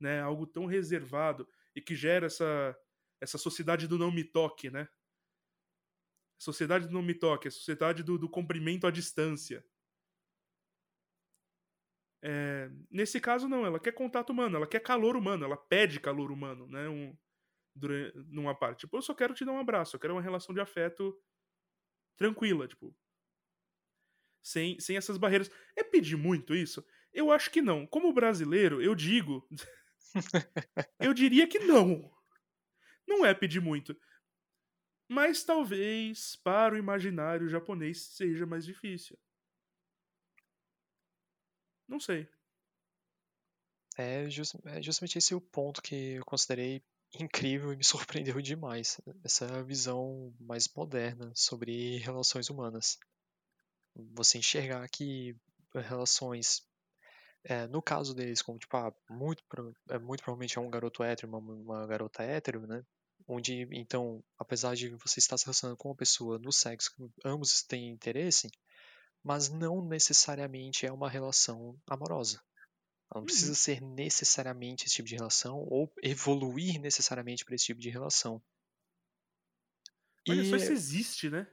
[0.00, 0.20] né?
[0.20, 2.76] algo tão reservado e que gera essa,
[3.20, 4.88] essa sociedade do não me toque, né?
[6.38, 9.64] Sociedade do não me toque, a sociedade do, do cumprimento à distância.
[12.22, 16.30] É, nesse caso, não, ela quer contato humano, ela quer calor humano, ela pede calor
[16.30, 16.88] humano, né?
[16.88, 17.16] Um,
[17.74, 18.80] durante, numa parte.
[18.80, 21.16] Tipo, eu só quero te dar um abraço, eu quero uma relação de afeto
[22.16, 22.94] tranquila, tipo.
[24.42, 25.50] Sem, sem essas barreiras.
[25.76, 26.84] É pedir muito isso?
[27.12, 27.86] Eu acho que não.
[27.86, 29.46] Como brasileiro, eu digo.
[31.00, 32.10] eu diria que não.
[33.06, 33.96] Não é pedir muito.
[35.08, 39.18] Mas talvez para o imaginário japonês seja mais difícil.
[41.90, 42.26] Não sei.
[43.96, 46.82] É, jus- é justamente esse o ponto que eu considerei
[47.18, 47.84] incrível e me
[48.34, 49.00] surpreendeu demais.
[49.24, 52.98] Essa visão mais moderna sobre relações humanas.
[54.14, 55.36] Você enxergar que
[55.74, 56.62] relações,
[57.44, 59.42] é, no caso deles, como tipo, ah, muito,
[59.90, 62.84] é, muito provavelmente é um garoto hétero, uma, uma garota hétero, né?
[63.28, 67.62] Onde, então, apesar de você estar se relacionando com uma pessoa no sexo que ambos
[67.64, 68.48] têm interesse,
[69.22, 72.40] mas não necessariamente é uma relação amorosa.
[73.12, 73.56] Ela não precisa Uhum.
[73.56, 78.42] ser necessariamente esse tipo de relação ou evoluir necessariamente para esse tipo de relação.
[80.28, 81.46] Olha só, E isso existe, né?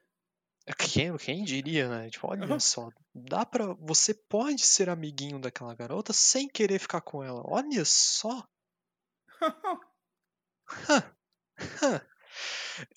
[0.78, 2.10] quem, quem diria, né?
[2.10, 2.60] Tipo, olha Aham.
[2.60, 3.74] só, dá pra.
[3.80, 7.42] Você pode ser amiguinho daquela garota sem querer ficar com ela.
[7.46, 8.44] Olha só.
[11.84, 12.02] É,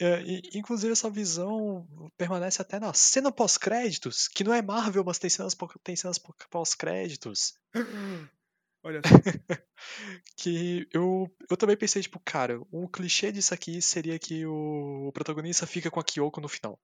[0.00, 5.30] e, inclusive essa visão permanece até na cena pós-créditos, que não é Marvel, mas tem
[5.30, 7.54] cenas, tem cenas pó- pós-créditos.
[8.82, 9.14] Olha só.
[10.36, 15.66] que eu, eu também pensei, tipo, cara, um clichê disso aqui seria que o protagonista
[15.66, 16.80] fica com a Kyoko no final.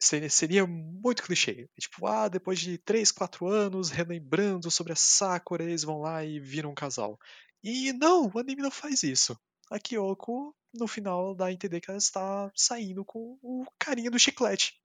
[0.00, 1.68] Seria, seria muito clichê.
[1.78, 6.40] Tipo, ah, depois de 3, 4 anos, relembrando sobre a Sakura, eles vão lá e
[6.40, 7.18] viram um casal.
[7.62, 9.38] E não, o anime não faz isso.
[9.70, 14.18] A Kyoko, no final, dá a entender que ela está saindo com o carinha do
[14.18, 14.80] chiclete.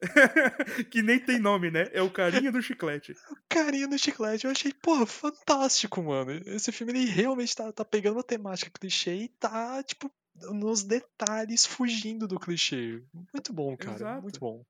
[0.90, 1.88] que nem tem nome, né?
[1.92, 3.14] É o carinha do chiclete.
[3.30, 4.46] O carinha do chiclete.
[4.46, 6.32] Eu achei, porra, fantástico, mano.
[6.46, 10.10] Esse filme, ele realmente tá, tá pegando a temática clichê e tá, tipo,
[10.52, 13.02] nos detalhes fugindo do clichê.
[13.12, 13.96] Muito bom, cara.
[13.96, 14.22] Exato.
[14.22, 14.64] Muito bom.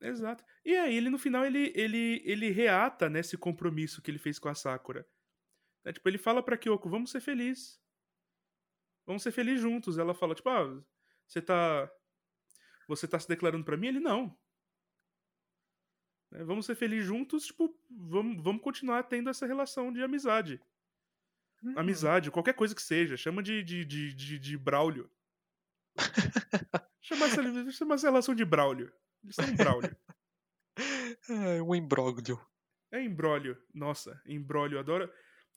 [0.00, 0.44] Exato.
[0.64, 4.48] E aí, ele no final, ele, ele, ele reata nesse compromisso que ele fez com
[4.48, 5.06] a Sakura.
[5.84, 7.81] É, tipo, ele fala pra Kyoko, vamos ser felizes.
[9.06, 9.98] Vamos ser felizes juntos.
[9.98, 10.82] Ela fala, tipo, ah,
[11.26, 11.90] você tá.
[12.88, 13.88] Você tá se declarando pra mim?
[13.88, 14.36] Ele, não.
[16.32, 20.60] É, vamos ser felizes juntos, tipo, vamos, vamos continuar tendo essa relação de amizade.
[21.76, 23.16] Amizade, qualquer coisa que seja.
[23.16, 25.10] Chama de, de, de, de, de Braulio.
[27.00, 28.92] Chama essa, chama essa relação de Braulio.
[29.22, 29.96] Eles são um Braulio.
[31.28, 32.40] É um imbróglio.
[32.90, 33.56] É embrólio.
[33.74, 34.78] Nossa, embrólio.
[34.78, 35.12] Adoro,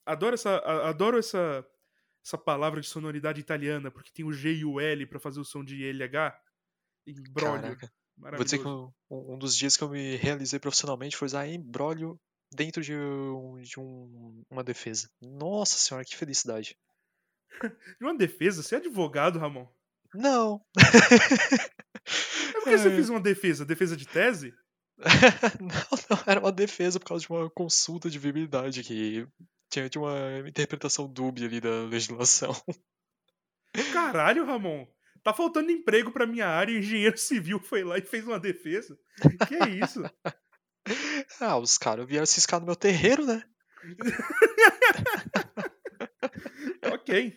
[0.06, 1.66] adoro essa, adoro essa,
[2.26, 5.46] essa palavra de sonoridade italiana, porque tem o G e o L pra fazer o
[5.46, 6.36] som de LH.
[7.08, 7.78] Embrólio.
[8.18, 12.20] Vou dizer que um, um dos dias que eu me realizei profissionalmente foi usar embrólio
[12.52, 15.10] dentro de, um- de um- uma defesa.
[15.22, 16.76] Nossa senhora, que felicidade.
[18.00, 19.68] De uma defesa, você é advogado, Ramon.
[20.14, 20.62] Não.
[20.78, 22.96] É porque você É.
[22.96, 23.66] fez uma defesa?
[23.66, 24.54] Defesa de tese?
[25.60, 25.68] não,
[26.10, 29.28] não, era uma defesa por causa de uma consulta de viabilidade que
[29.76, 32.56] tinha, tinha uma interpretação dúbia ali da legislação.
[33.92, 34.88] Caralho, Ramon.
[35.22, 36.74] Tá faltando emprego pra minha área.
[36.74, 38.98] O engenheiro civil foi lá e fez uma defesa.
[39.48, 40.04] Que é isso?
[41.42, 43.44] Ah, os caras vieram ciscar no meu terreiro, né?
[46.94, 47.36] ok.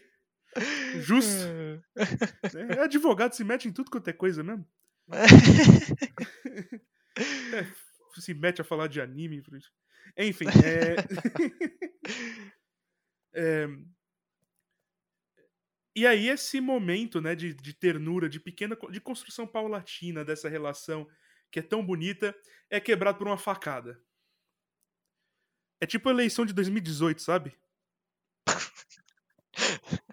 [1.00, 1.48] Justo.
[2.76, 2.82] É.
[2.82, 4.66] Advogado se mete em tudo quanto é coisa mesmo.
[7.54, 7.66] É,
[8.20, 9.42] se mete a falar de anime.
[10.18, 10.96] Enfim, é...
[13.32, 13.66] É,
[15.96, 21.08] E aí esse momento, né, de, de ternura, de pequena, de construção paulatina dessa relação
[21.50, 22.32] que é tão bonita,
[22.70, 24.00] é quebrado por uma facada.
[25.80, 27.52] É tipo a eleição de 2018, sabe?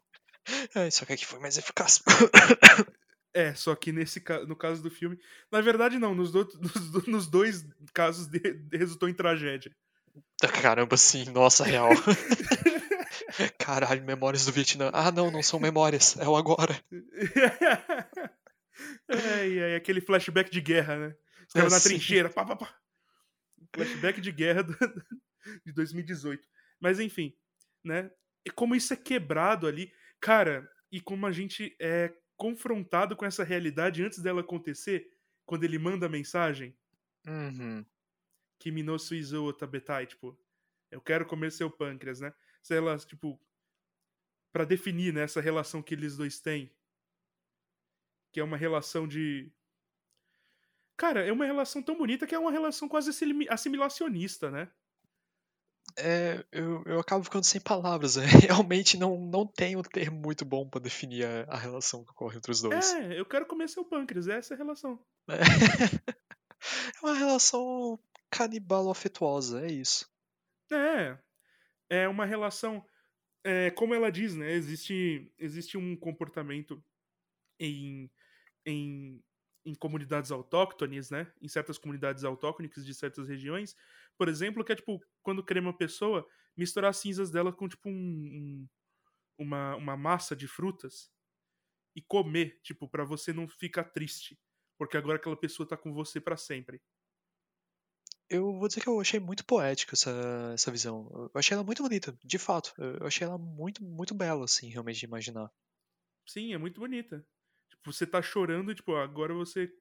[0.76, 2.02] É, só que aqui foi mais eficaz.
[3.34, 5.20] É, só que nesse no caso do filme,
[5.52, 9.76] na verdade não, nos, do- nos nos dois casos de- de- resultou em tragédia.
[10.62, 11.90] Caramba, sim, nossa, real.
[13.60, 14.90] Caralho, memórias do Vietnã.
[14.94, 16.80] Ah, não, não são memórias, é o agora.
[19.10, 21.16] é, aí aquele flashback de guerra, né?
[21.48, 21.90] Os caras É, na sim.
[21.90, 22.76] trincheira, pá, pá, pá.
[23.76, 24.78] Flashback de guerra do-
[25.66, 26.48] de 2018.
[26.80, 27.34] Mas enfim,
[27.84, 28.12] né?
[28.46, 33.44] E como isso é quebrado ali, cara, e como a gente é confrontado com essa
[33.44, 35.08] realidade antes dela acontecer,
[35.46, 36.76] quando ele manda a mensagem,
[37.28, 37.84] Uhum.
[38.66, 40.36] Kimi no Suizo Tabetai, tipo,
[40.90, 42.34] eu quero comer seu pâncreas, né?
[42.64, 43.40] Sei lá, tipo,
[44.52, 46.72] pra definir, né, essa relação que eles dois têm.
[48.32, 49.52] Que é uma relação de.
[50.98, 54.68] Cara, é uma relação tão bonita que é uma relação quase assimil- assimilacionista, né?
[55.96, 58.16] É, eu, eu acabo ficando sem palavras.
[58.16, 58.24] né?
[58.50, 62.38] Realmente não, não tenho um termo muito bom pra definir a, a relação que ocorre
[62.38, 62.94] entre os dois.
[62.96, 65.00] É, eu quero comer seu pâncreas, essa é a relação.
[65.30, 65.38] É
[67.04, 68.00] uma relação
[68.38, 70.06] canibalo-afetuosa, é isso.
[70.72, 71.18] É.
[71.90, 72.86] É uma relação.
[73.46, 74.54] É, como ela diz, né?
[74.54, 76.84] Existe, existe um comportamento
[77.60, 78.12] em,
[78.66, 79.24] em,
[79.66, 81.32] em comunidades autóctones, né?
[81.42, 83.76] Em certas comunidades autóctones de certas regiões.
[84.18, 86.28] Por exemplo, que é tipo, quando crema uma pessoa,
[86.58, 88.70] misturar as cinzas dela com tipo um, um-
[89.40, 91.12] uma, uma massa de frutas
[91.96, 94.40] e comer, tipo, pra você não ficar triste.
[94.78, 96.82] Porque agora aquela pessoa tá com você pra sempre.
[98.30, 100.12] Eu vou dizer que eu achei muito poética essa,
[100.54, 101.08] essa visão.
[101.14, 102.74] Eu achei ela muito bonita, de fato.
[102.78, 105.52] Eu achei ela muito, muito bela, assim, realmente, de imaginar.
[106.26, 107.26] Sim, é muito bonita.
[107.70, 109.72] Tipo, você tá chorando tipo, agora você,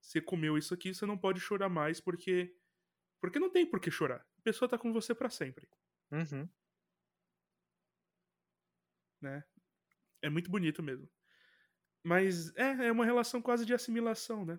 [0.00, 2.56] você comeu isso aqui, você não pode chorar mais porque.
[3.20, 4.26] Porque não tem por que chorar.
[4.38, 5.68] A pessoa tá com você pra sempre,
[6.10, 6.48] Uhum.
[9.22, 9.42] né?
[10.20, 11.08] É muito bonito mesmo.
[12.02, 14.58] Mas é, é uma relação quase de assimilação, né?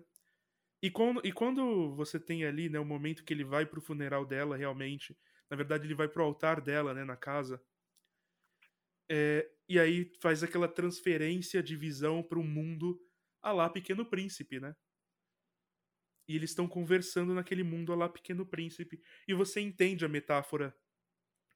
[0.86, 4.24] E quando, e quando você tem ali, né, o momento que ele vai pro funeral
[4.24, 5.18] dela, realmente,
[5.50, 7.60] na verdade ele vai pro altar dela, né, na casa,
[9.10, 13.04] é, e aí faz aquela transferência de visão pro mundo
[13.42, 14.76] a lá Pequeno Príncipe, né?
[16.28, 20.72] E eles estão conversando naquele mundo a lá Pequeno Príncipe, e você entende a metáfora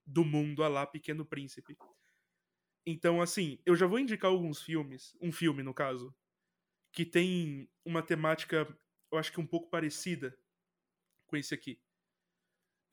[0.05, 1.79] do mundo a lá Pequeno Príncipe.
[2.85, 6.13] Então, assim, eu já vou indicar alguns filmes, um filme no caso,
[6.93, 8.67] que tem uma temática,
[9.11, 10.37] eu acho que um pouco parecida
[11.27, 11.81] com esse aqui.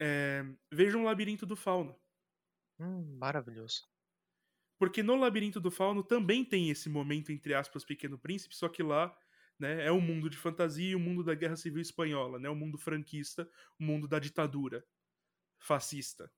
[0.00, 1.98] É, Vejam o Labirinto do Fauno.
[2.78, 3.88] Hum, maravilhoso.
[4.78, 8.82] Porque no Labirinto do Fauno também tem esse momento, entre aspas, Pequeno Príncipe, só que
[8.82, 9.16] lá
[9.58, 12.54] né, é o mundo de fantasia e o mundo da Guerra Civil Espanhola, né, o
[12.54, 14.84] mundo franquista, o mundo da ditadura
[15.58, 16.30] fascista.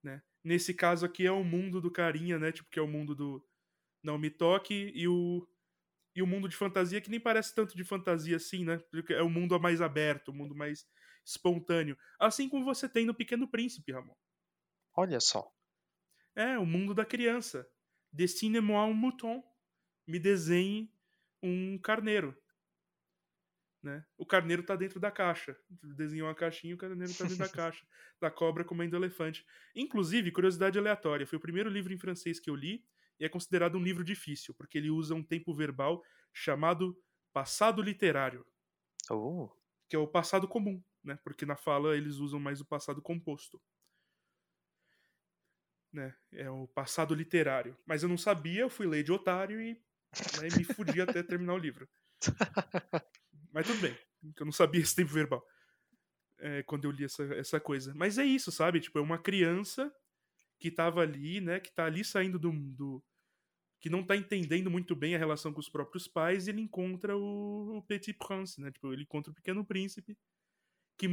[0.00, 0.22] Né?
[0.44, 3.44] Nesse caso aqui é o mundo do carinha, né, tipo, que é o mundo do
[4.02, 5.46] Não Me Toque e o,
[6.14, 8.78] e o mundo de fantasia, que nem parece tanto de fantasia assim, né?
[8.90, 10.86] Porque é o mundo mais aberto, o mundo mais
[11.24, 11.96] espontâneo.
[12.18, 14.16] Assim como você tem no Pequeno Príncipe, Ramon.
[14.96, 15.50] Olha só.
[16.34, 17.66] É, o mundo da criança.
[18.12, 19.42] Dessine-moi un mouton.
[20.06, 20.92] Me desenhe
[21.42, 22.36] um carneiro.
[23.82, 24.04] Né?
[24.18, 25.56] O carneiro tá dentro da caixa.
[25.96, 27.86] Desenhou uma caixinha, o carneiro tá dentro da caixa.
[28.20, 29.46] Da cobra comendo elefante.
[29.76, 32.84] Inclusive, curiosidade aleatória, foi o primeiro livro em francês que eu li
[33.20, 36.02] e é considerado um livro difícil, porque ele usa um tempo verbal
[36.32, 36.96] chamado
[37.32, 38.44] passado literário,
[39.10, 39.50] Oh,
[39.88, 41.18] que é o passado comum, né?
[41.24, 43.60] Porque na fala eles usam mais o passado composto.
[45.92, 46.14] Né?
[46.32, 47.76] É o passado literário.
[47.84, 49.74] Mas eu não sabia, eu fui ler de otário e
[50.40, 51.88] né, me fudi até terminar o livro.
[53.52, 53.96] Mas tudo bem,
[54.38, 55.44] eu não sabia esse tempo verbal.
[56.38, 57.94] é, quando eu li essa, essa coisa.
[57.94, 58.80] Mas é isso, sabe?
[58.80, 59.92] Tipo, é uma criança
[60.58, 61.60] que tava ali, né?
[61.60, 62.52] Que tá ali saindo do.
[62.52, 63.02] do
[63.80, 67.16] que não tá entendendo muito bem a relação com os próprios pais, e ele encontra
[67.16, 68.70] o, o Petit Prince, né?
[68.70, 70.16] Tipo, ele encontra o Pequeno Príncipe,
[70.98, 71.06] que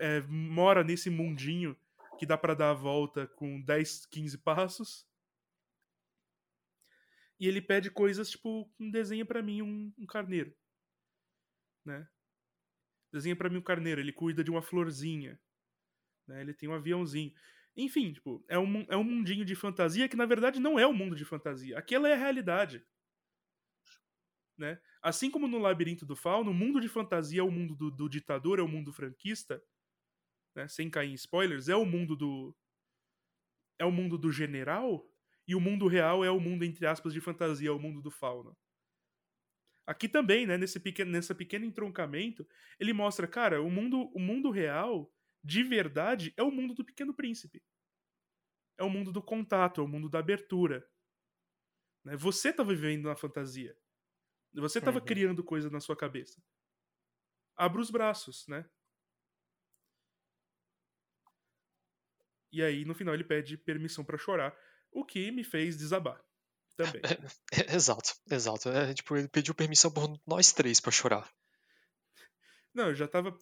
[0.00, 1.74] é, mora nesse mundinho
[2.18, 5.06] que dá pra dar a volta com 10, 15 passos.
[7.40, 10.54] E ele pede coisas tipo, um desenha pra mim um, um carneiro,
[11.84, 12.06] né?
[13.10, 15.40] Desenha pra mim um carneiro, ele cuida de uma florzinha,
[16.26, 16.42] né?
[16.42, 17.32] Ele tem um aviãozinho.
[17.76, 20.92] Enfim, tipo, é um, é um mundinho de fantasia que na verdade não é um
[20.92, 21.76] mundo de fantasia.
[21.78, 22.84] Aquela é a realidade.
[24.56, 24.80] Né?
[25.02, 28.08] Assim como no Labirinto do Fauno, o mundo de fantasia é o mundo do, do
[28.08, 29.60] ditador, é o mundo franquista,
[30.54, 30.68] né?
[30.68, 32.56] sem cair em spoilers, é o mundo do.
[33.76, 35.04] É o mundo do general,
[35.48, 38.10] e o mundo real é o mundo, entre aspas, de fantasia, é o mundo do
[38.10, 38.56] fauno.
[39.86, 42.46] Aqui também, né, nesse pequeno, nessa pequeno entroncamento,
[42.78, 45.12] ele mostra, cara, o mundo, o mundo real,
[45.44, 47.62] de verdade, é o mundo do Pequeno Príncipe.
[48.78, 50.88] É o mundo do contato, é o mundo da abertura.
[52.04, 52.16] Né?
[52.16, 53.76] Você tá vivendo na fantasia.
[54.54, 55.04] Você tava Uhum.
[55.04, 56.42] criando coisa na sua cabeça.
[57.56, 58.68] Abra os braços, né?
[62.52, 64.56] E aí, no final, ele pede permissão pra chorar,
[64.92, 66.22] o que me fez desabar.
[66.76, 67.02] Também.
[67.68, 68.68] exato, exato.
[68.68, 71.28] É, tipo, ele pediu permissão por nós três pra chorar.
[72.72, 73.38] Não, eu já tava.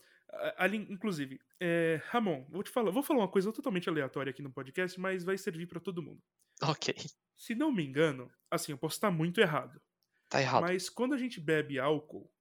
[0.57, 4.53] Ali, inclusive, é, Ramon, vou te falar, vou falar uma coisa totalmente aleatória aqui no
[4.53, 6.23] podcast, mas vai servir pra todo mundo.
[6.63, 6.93] Ok,
[7.37, 9.83] Se não me engano, assim, eu posso estar muito errado,
[10.29, 10.65] tá errado.
[10.65, 12.33] mas quando a gente bebe álcool,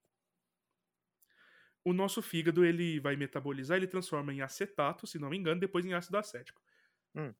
[1.83, 5.85] o nosso fígado ele vai metabolizar, ele transforma em acetato, se não me engano, depois
[5.85, 6.61] em ácido acético.
[7.15, 7.33] Hum.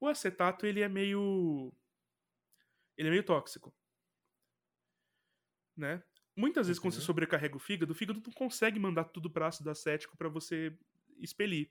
[0.00, 1.72] O acetato ele é meio
[2.98, 3.74] ele é meio tóxico,
[5.76, 6.02] né?
[6.38, 7.06] Muitas vezes quando você Uhum.
[7.06, 10.72] sobrecarrega o fígado, o fígado não consegue mandar tudo para ácido acético para você
[11.18, 11.70] expelir.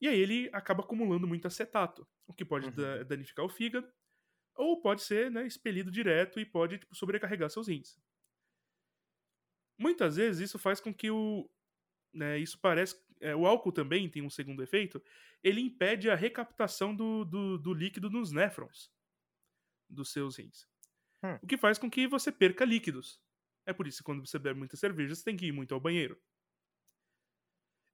[0.00, 2.74] E aí ele acaba acumulando muito acetato, o que pode Uhum.
[2.74, 3.88] da- danificar o fígado,
[4.56, 7.98] ou pode ser né, expelido direto e pode tipo, sobrecarregar seus rins.
[9.78, 11.48] Muitas vezes isso faz com que o.
[12.12, 13.00] Né, isso parece.
[13.20, 15.02] é, o álcool também tem um segundo efeito.
[15.42, 18.92] Ele impede a recaptação do, do, do líquido nos néfrons
[19.88, 20.68] dos seus rins.
[21.22, 21.38] Hum.
[21.42, 23.20] O que faz com que você perca líquidos.
[23.68, 25.80] É por isso que quando você bebe muita cerveja, você tem que ir muito ao
[25.80, 26.18] banheiro.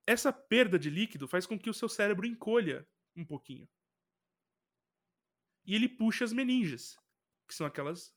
[0.06, 3.68] Essa perda de líquido faz com que o seu cérebro encolha um pouquinho.
[5.66, 6.96] E ele puxa as meninges,
[7.48, 8.14] que são aquelas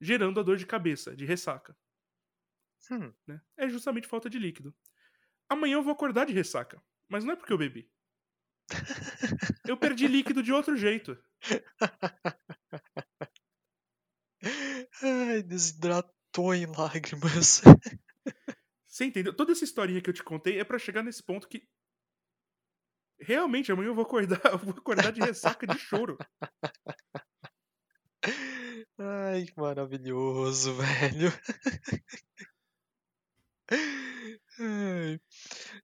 [0.00, 1.76] gerando a dor de cabeça, de ressaca.
[2.90, 3.40] Hum, né?
[3.56, 4.74] É justamente falta de líquido.
[5.48, 7.88] Amanhã eu vou acordar de ressaca, mas não é porque eu bebi.
[9.68, 11.16] Eu perdi líquido de outro jeito.
[15.02, 15.42] Ai,
[16.36, 17.62] desidratou em lágrimas.
[18.86, 19.34] Você entendeu?
[19.34, 21.66] Toda essa historinha que eu te contei é pra chegar nesse ponto que
[23.20, 26.16] realmente amanhã eu vou acordar, eu vou acordar de ressaca de choro.
[28.98, 31.30] Ai, que maravilhoso, velho.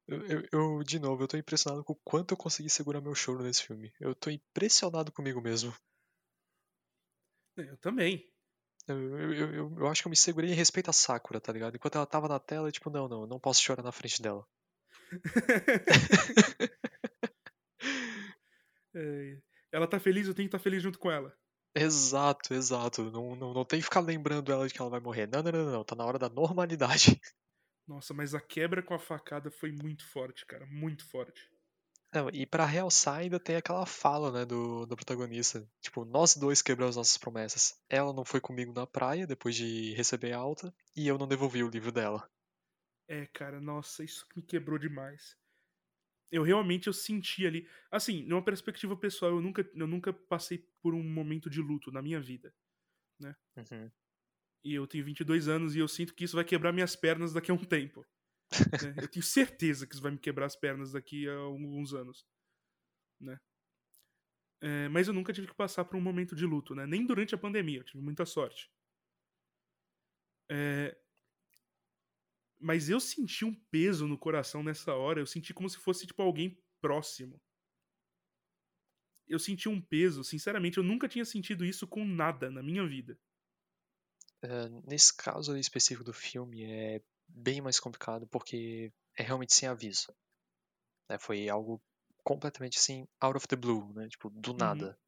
[0.06, 3.14] Eu, eu- eu, de novo, eu tô impressionado com o quanto eu consegui segurar meu
[3.14, 3.92] choro nesse filme.
[4.00, 5.74] Eu tô impressionado comigo mesmo.
[7.56, 8.31] Eu também.
[8.88, 11.76] Eu, eu, eu, eu- acho que eu me segurei em respeito a Sakura, tá ligado?
[11.76, 14.46] Enquanto ela tava na tela, eu, tipo, não, não, não posso chorar na frente dela.
[18.94, 19.38] É,
[19.72, 21.34] ela tá feliz, eu tenho que estar feliz junto com ela.
[21.74, 23.10] Exato, exato.
[23.10, 25.26] Não, não, não tem que ficar lembrando ela de que ela vai morrer.
[25.26, 25.84] Não, não, não, não.
[25.84, 27.18] Tá na hora da normalidade.
[27.88, 30.66] Nossa, mas a quebra com a facada foi muito forte, cara.
[30.66, 31.40] Muito forte.
[32.12, 35.66] Não, e pra realçar ainda tem aquela fala, né, do, do protagonista.
[35.80, 37.80] Tipo, nós dois quebramos nossas promessas.
[37.88, 41.70] Ela não foi comigo na praia depois de receber alta, e eu não devolvi o
[41.70, 42.28] livro dela.
[43.08, 45.36] É, cara, nossa, isso me quebrou demais.
[46.30, 50.94] Eu realmente eu senti ali, assim, numa perspectiva pessoal, eu nunca, eu nunca passei por
[50.94, 52.54] um momento de luto na minha vida.
[53.56, 53.90] Uhum.
[54.64, 57.50] E eu tenho 22 anos e eu sinto que isso vai quebrar minhas pernas daqui
[57.50, 58.04] a um tempo.
[58.80, 58.94] Né?
[59.00, 62.26] Eu tenho certeza que isso vai me quebrar as pernas daqui a alguns anos.
[63.20, 63.38] Né?
[64.60, 66.86] É, mas eu nunca tive que passar por um momento de luto, né?
[66.86, 68.70] Nem durante a pandemia, eu tive muita sorte.
[70.50, 70.96] É,
[72.60, 75.20] mas eu senti um peso no coração nessa hora.
[75.20, 77.40] Eu senti como se fosse tipo alguém próximo.
[79.26, 83.18] Eu senti um peso, sinceramente, eu nunca tinha sentido isso com nada na minha vida.
[84.42, 87.02] eh, nesse caso específico do filme é
[87.34, 90.14] bem mais complicado porque é realmente sem aviso.
[91.08, 91.18] Né?
[91.18, 91.80] Foi algo
[92.22, 94.08] completamente assim, out of the blue, né?
[94.08, 94.58] Tipo, do Uhum.
[94.58, 94.98] nada.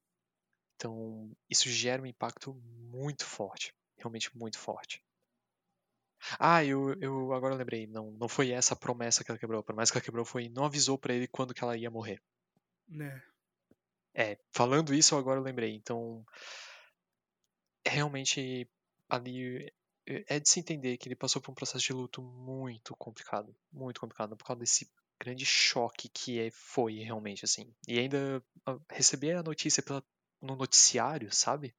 [0.77, 3.73] Então, isso gera um impacto muito forte.
[3.97, 5.03] Realmente muito forte.
[6.39, 7.87] Ah, eu, eu agora lembrei.
[7.87, 9.61] Não, não foi essa a promessa que ela quebrou.
[9.61, 12.21] A promessa que ela quebrou foi não avisou pra ele quando que ela ia morrer.
[12.89, 13.23] Né?
[14.15, 15.75] É, falando isso, agora eu lembrei.
[15.75, 16.25] Então,
[17.87, 18.69] realmente,
[19.09, 19.73] ali
[20.07, 23.55] é é de se entender que ele passou por um processo de luto muito complicado.
[23.73, 27.73] Muito complicado, por causa desse grande choque que é, foi realmente, assim.
[27.87, 30.05] E ainda ah, receber a notícia pela,
[30.41, 31.75] no noticiário, sabe?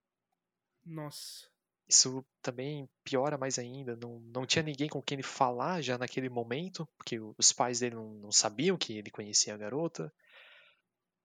[0.83, 1.47] Nossa.
[1.87, 3.95] Isso também piora mais ainda.
[3.95, 7.95] Não, não tinha ninguém com quem ele falar já naquele momento, porque os pais dele
[7.95, 10.11] não, não sabiam que ele conhecia a garota.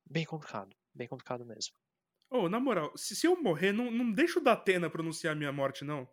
[0.04, 1.74] Bem complicado, bem complicado mesmo.
[2.30, 5.84] Ô, na moral, se, se eu morrer, não, não deixa o Datena pronunciar minha morte,
[5.84, 6.08] não.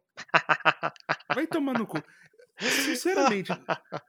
[1.34, 1.98] Vai tomar no cu.
[2.60, 3.52] Sinceramente,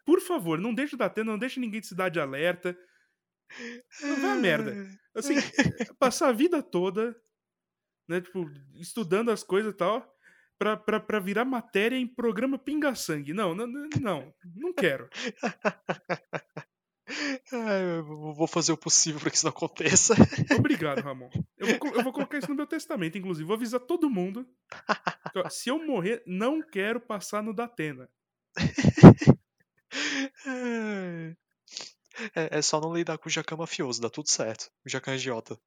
[0.07, 2.77] por favor, não deixa o Datena, não deixa ninguém de cidade alerta.
[4.03, 4.75] Não vai a merda.
[5.15, 5.35] Assim,
[5.99, 7.15] passar a vida toda,
[8.09, 10.19] né, tipo, estudando as coisas e tal,
[10.59, 13.35] pra, pra, pra virar matéria em programa pinga-sangue.
[13.35, 13.67] Não, não,
[14.01, 15.11] não, não quero.
[17.51, 20.15] Eu vou fazer o possível para que isso não aconteça.
[20.59, 21.31] Obrigado, Ramon.
[21.57, 23.47] Eu vou, eu vou colocar isso no meu testamento, inclusive.
[23.47, 24.47] Vou avisar todo mundo.
[25.33, 28.09] que, ó, Se eu morrer, não quero passar no Datena.
[32.35, 34.71] É, é só não lidar com o Jacan mafioso, dá tudo certo.
[34.85, 35.59] O Jacan agiota.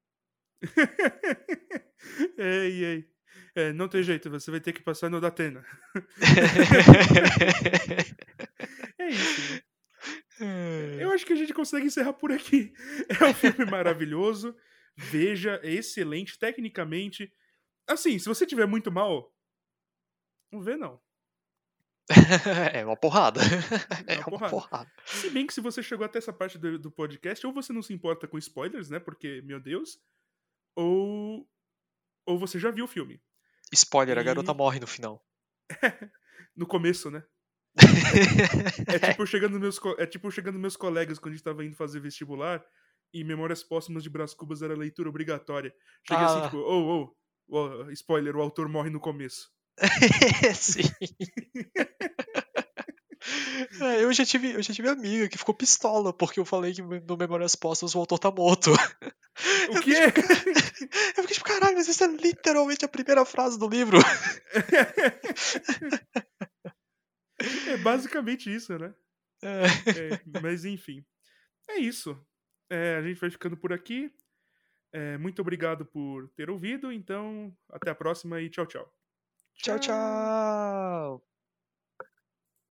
[2.38, 3.12] ei, ei.
[3.56, 5.66] É, não tem jeito, você vai ter que passar no Datena.
[8.98, 9.54] É isso.
[9.54, 9.62] né?
[11.00, 12.74] Eu acho que a gente consegue encerrar por aqui.
[13.22, 14.56] É um filme maravilhoso.
[14.96, 17.32] Veja, é excelente tecnicamente.
[17.88, 19.34] Assim, se você tiver muito mal,
[20.52, 21.00] não vê não.
[22.74, 23.40] É uma porrada.
[24.08, 24.50] É É uma uma porrada.
[24.52, 24.92] porrada.
[25.06, 27.82] Se bem que se você chegou até essa parte do, do podcast, ou você não
[27.82, 29.00] se importa com spoilers, né?
[29.00, 30.00] Porque, meu Deus.
[30.76, 31.48] Ou.
[32.26, 33.22] Ou você já viu o filme.
[33.74, 35.26] Spoiler, a garota E- morre no final.
[36.54, 37.24] No começo, né?
[38.88, 41.64] É tipo eu chegando meus, é tipo eu chegando meus colegas quando a gente tava
[41.66, 42.64] indo fazer vestibular
[43.14, 45.74] e Memórias Póstumas de Brás Cubas era leitura obrigatória.
[46.08, 46.44] Cheguei assim, Ah.
[46.46, 47.14] tipo, ô,
[47.50, 49.50] ô, ô, spoiler, o autor morre no começo.
[50.56, 50.84] Sim.
[53.80, 56.82] É, eu, já tive, eu já tive amiga que ficou pistola porque eu falei que
[56.82, 58.72] no Memórias Póstumas o autor tá morto.
[59.70, 60.06] O que é?
[60.08, 64.00] Eu fiquei tipo, caralho, mas isso é literalmente a primeira frase do livro.
[67.68, 68.94] É basicamente isso, né?
[69.44, 69.64] É.
[70.14, 71.04] É, mas enfim.
[71.70, 72.18] É isso.
[72.70, 74.12] É, a gente vai ficando por aqui.
[74.94, 76.92] É, muito obrigado por ter ouvido.
[76.92, 78.94] Então, até a próxima e tchau, tchau.
[79.56, 81.31] Tchau, tchau.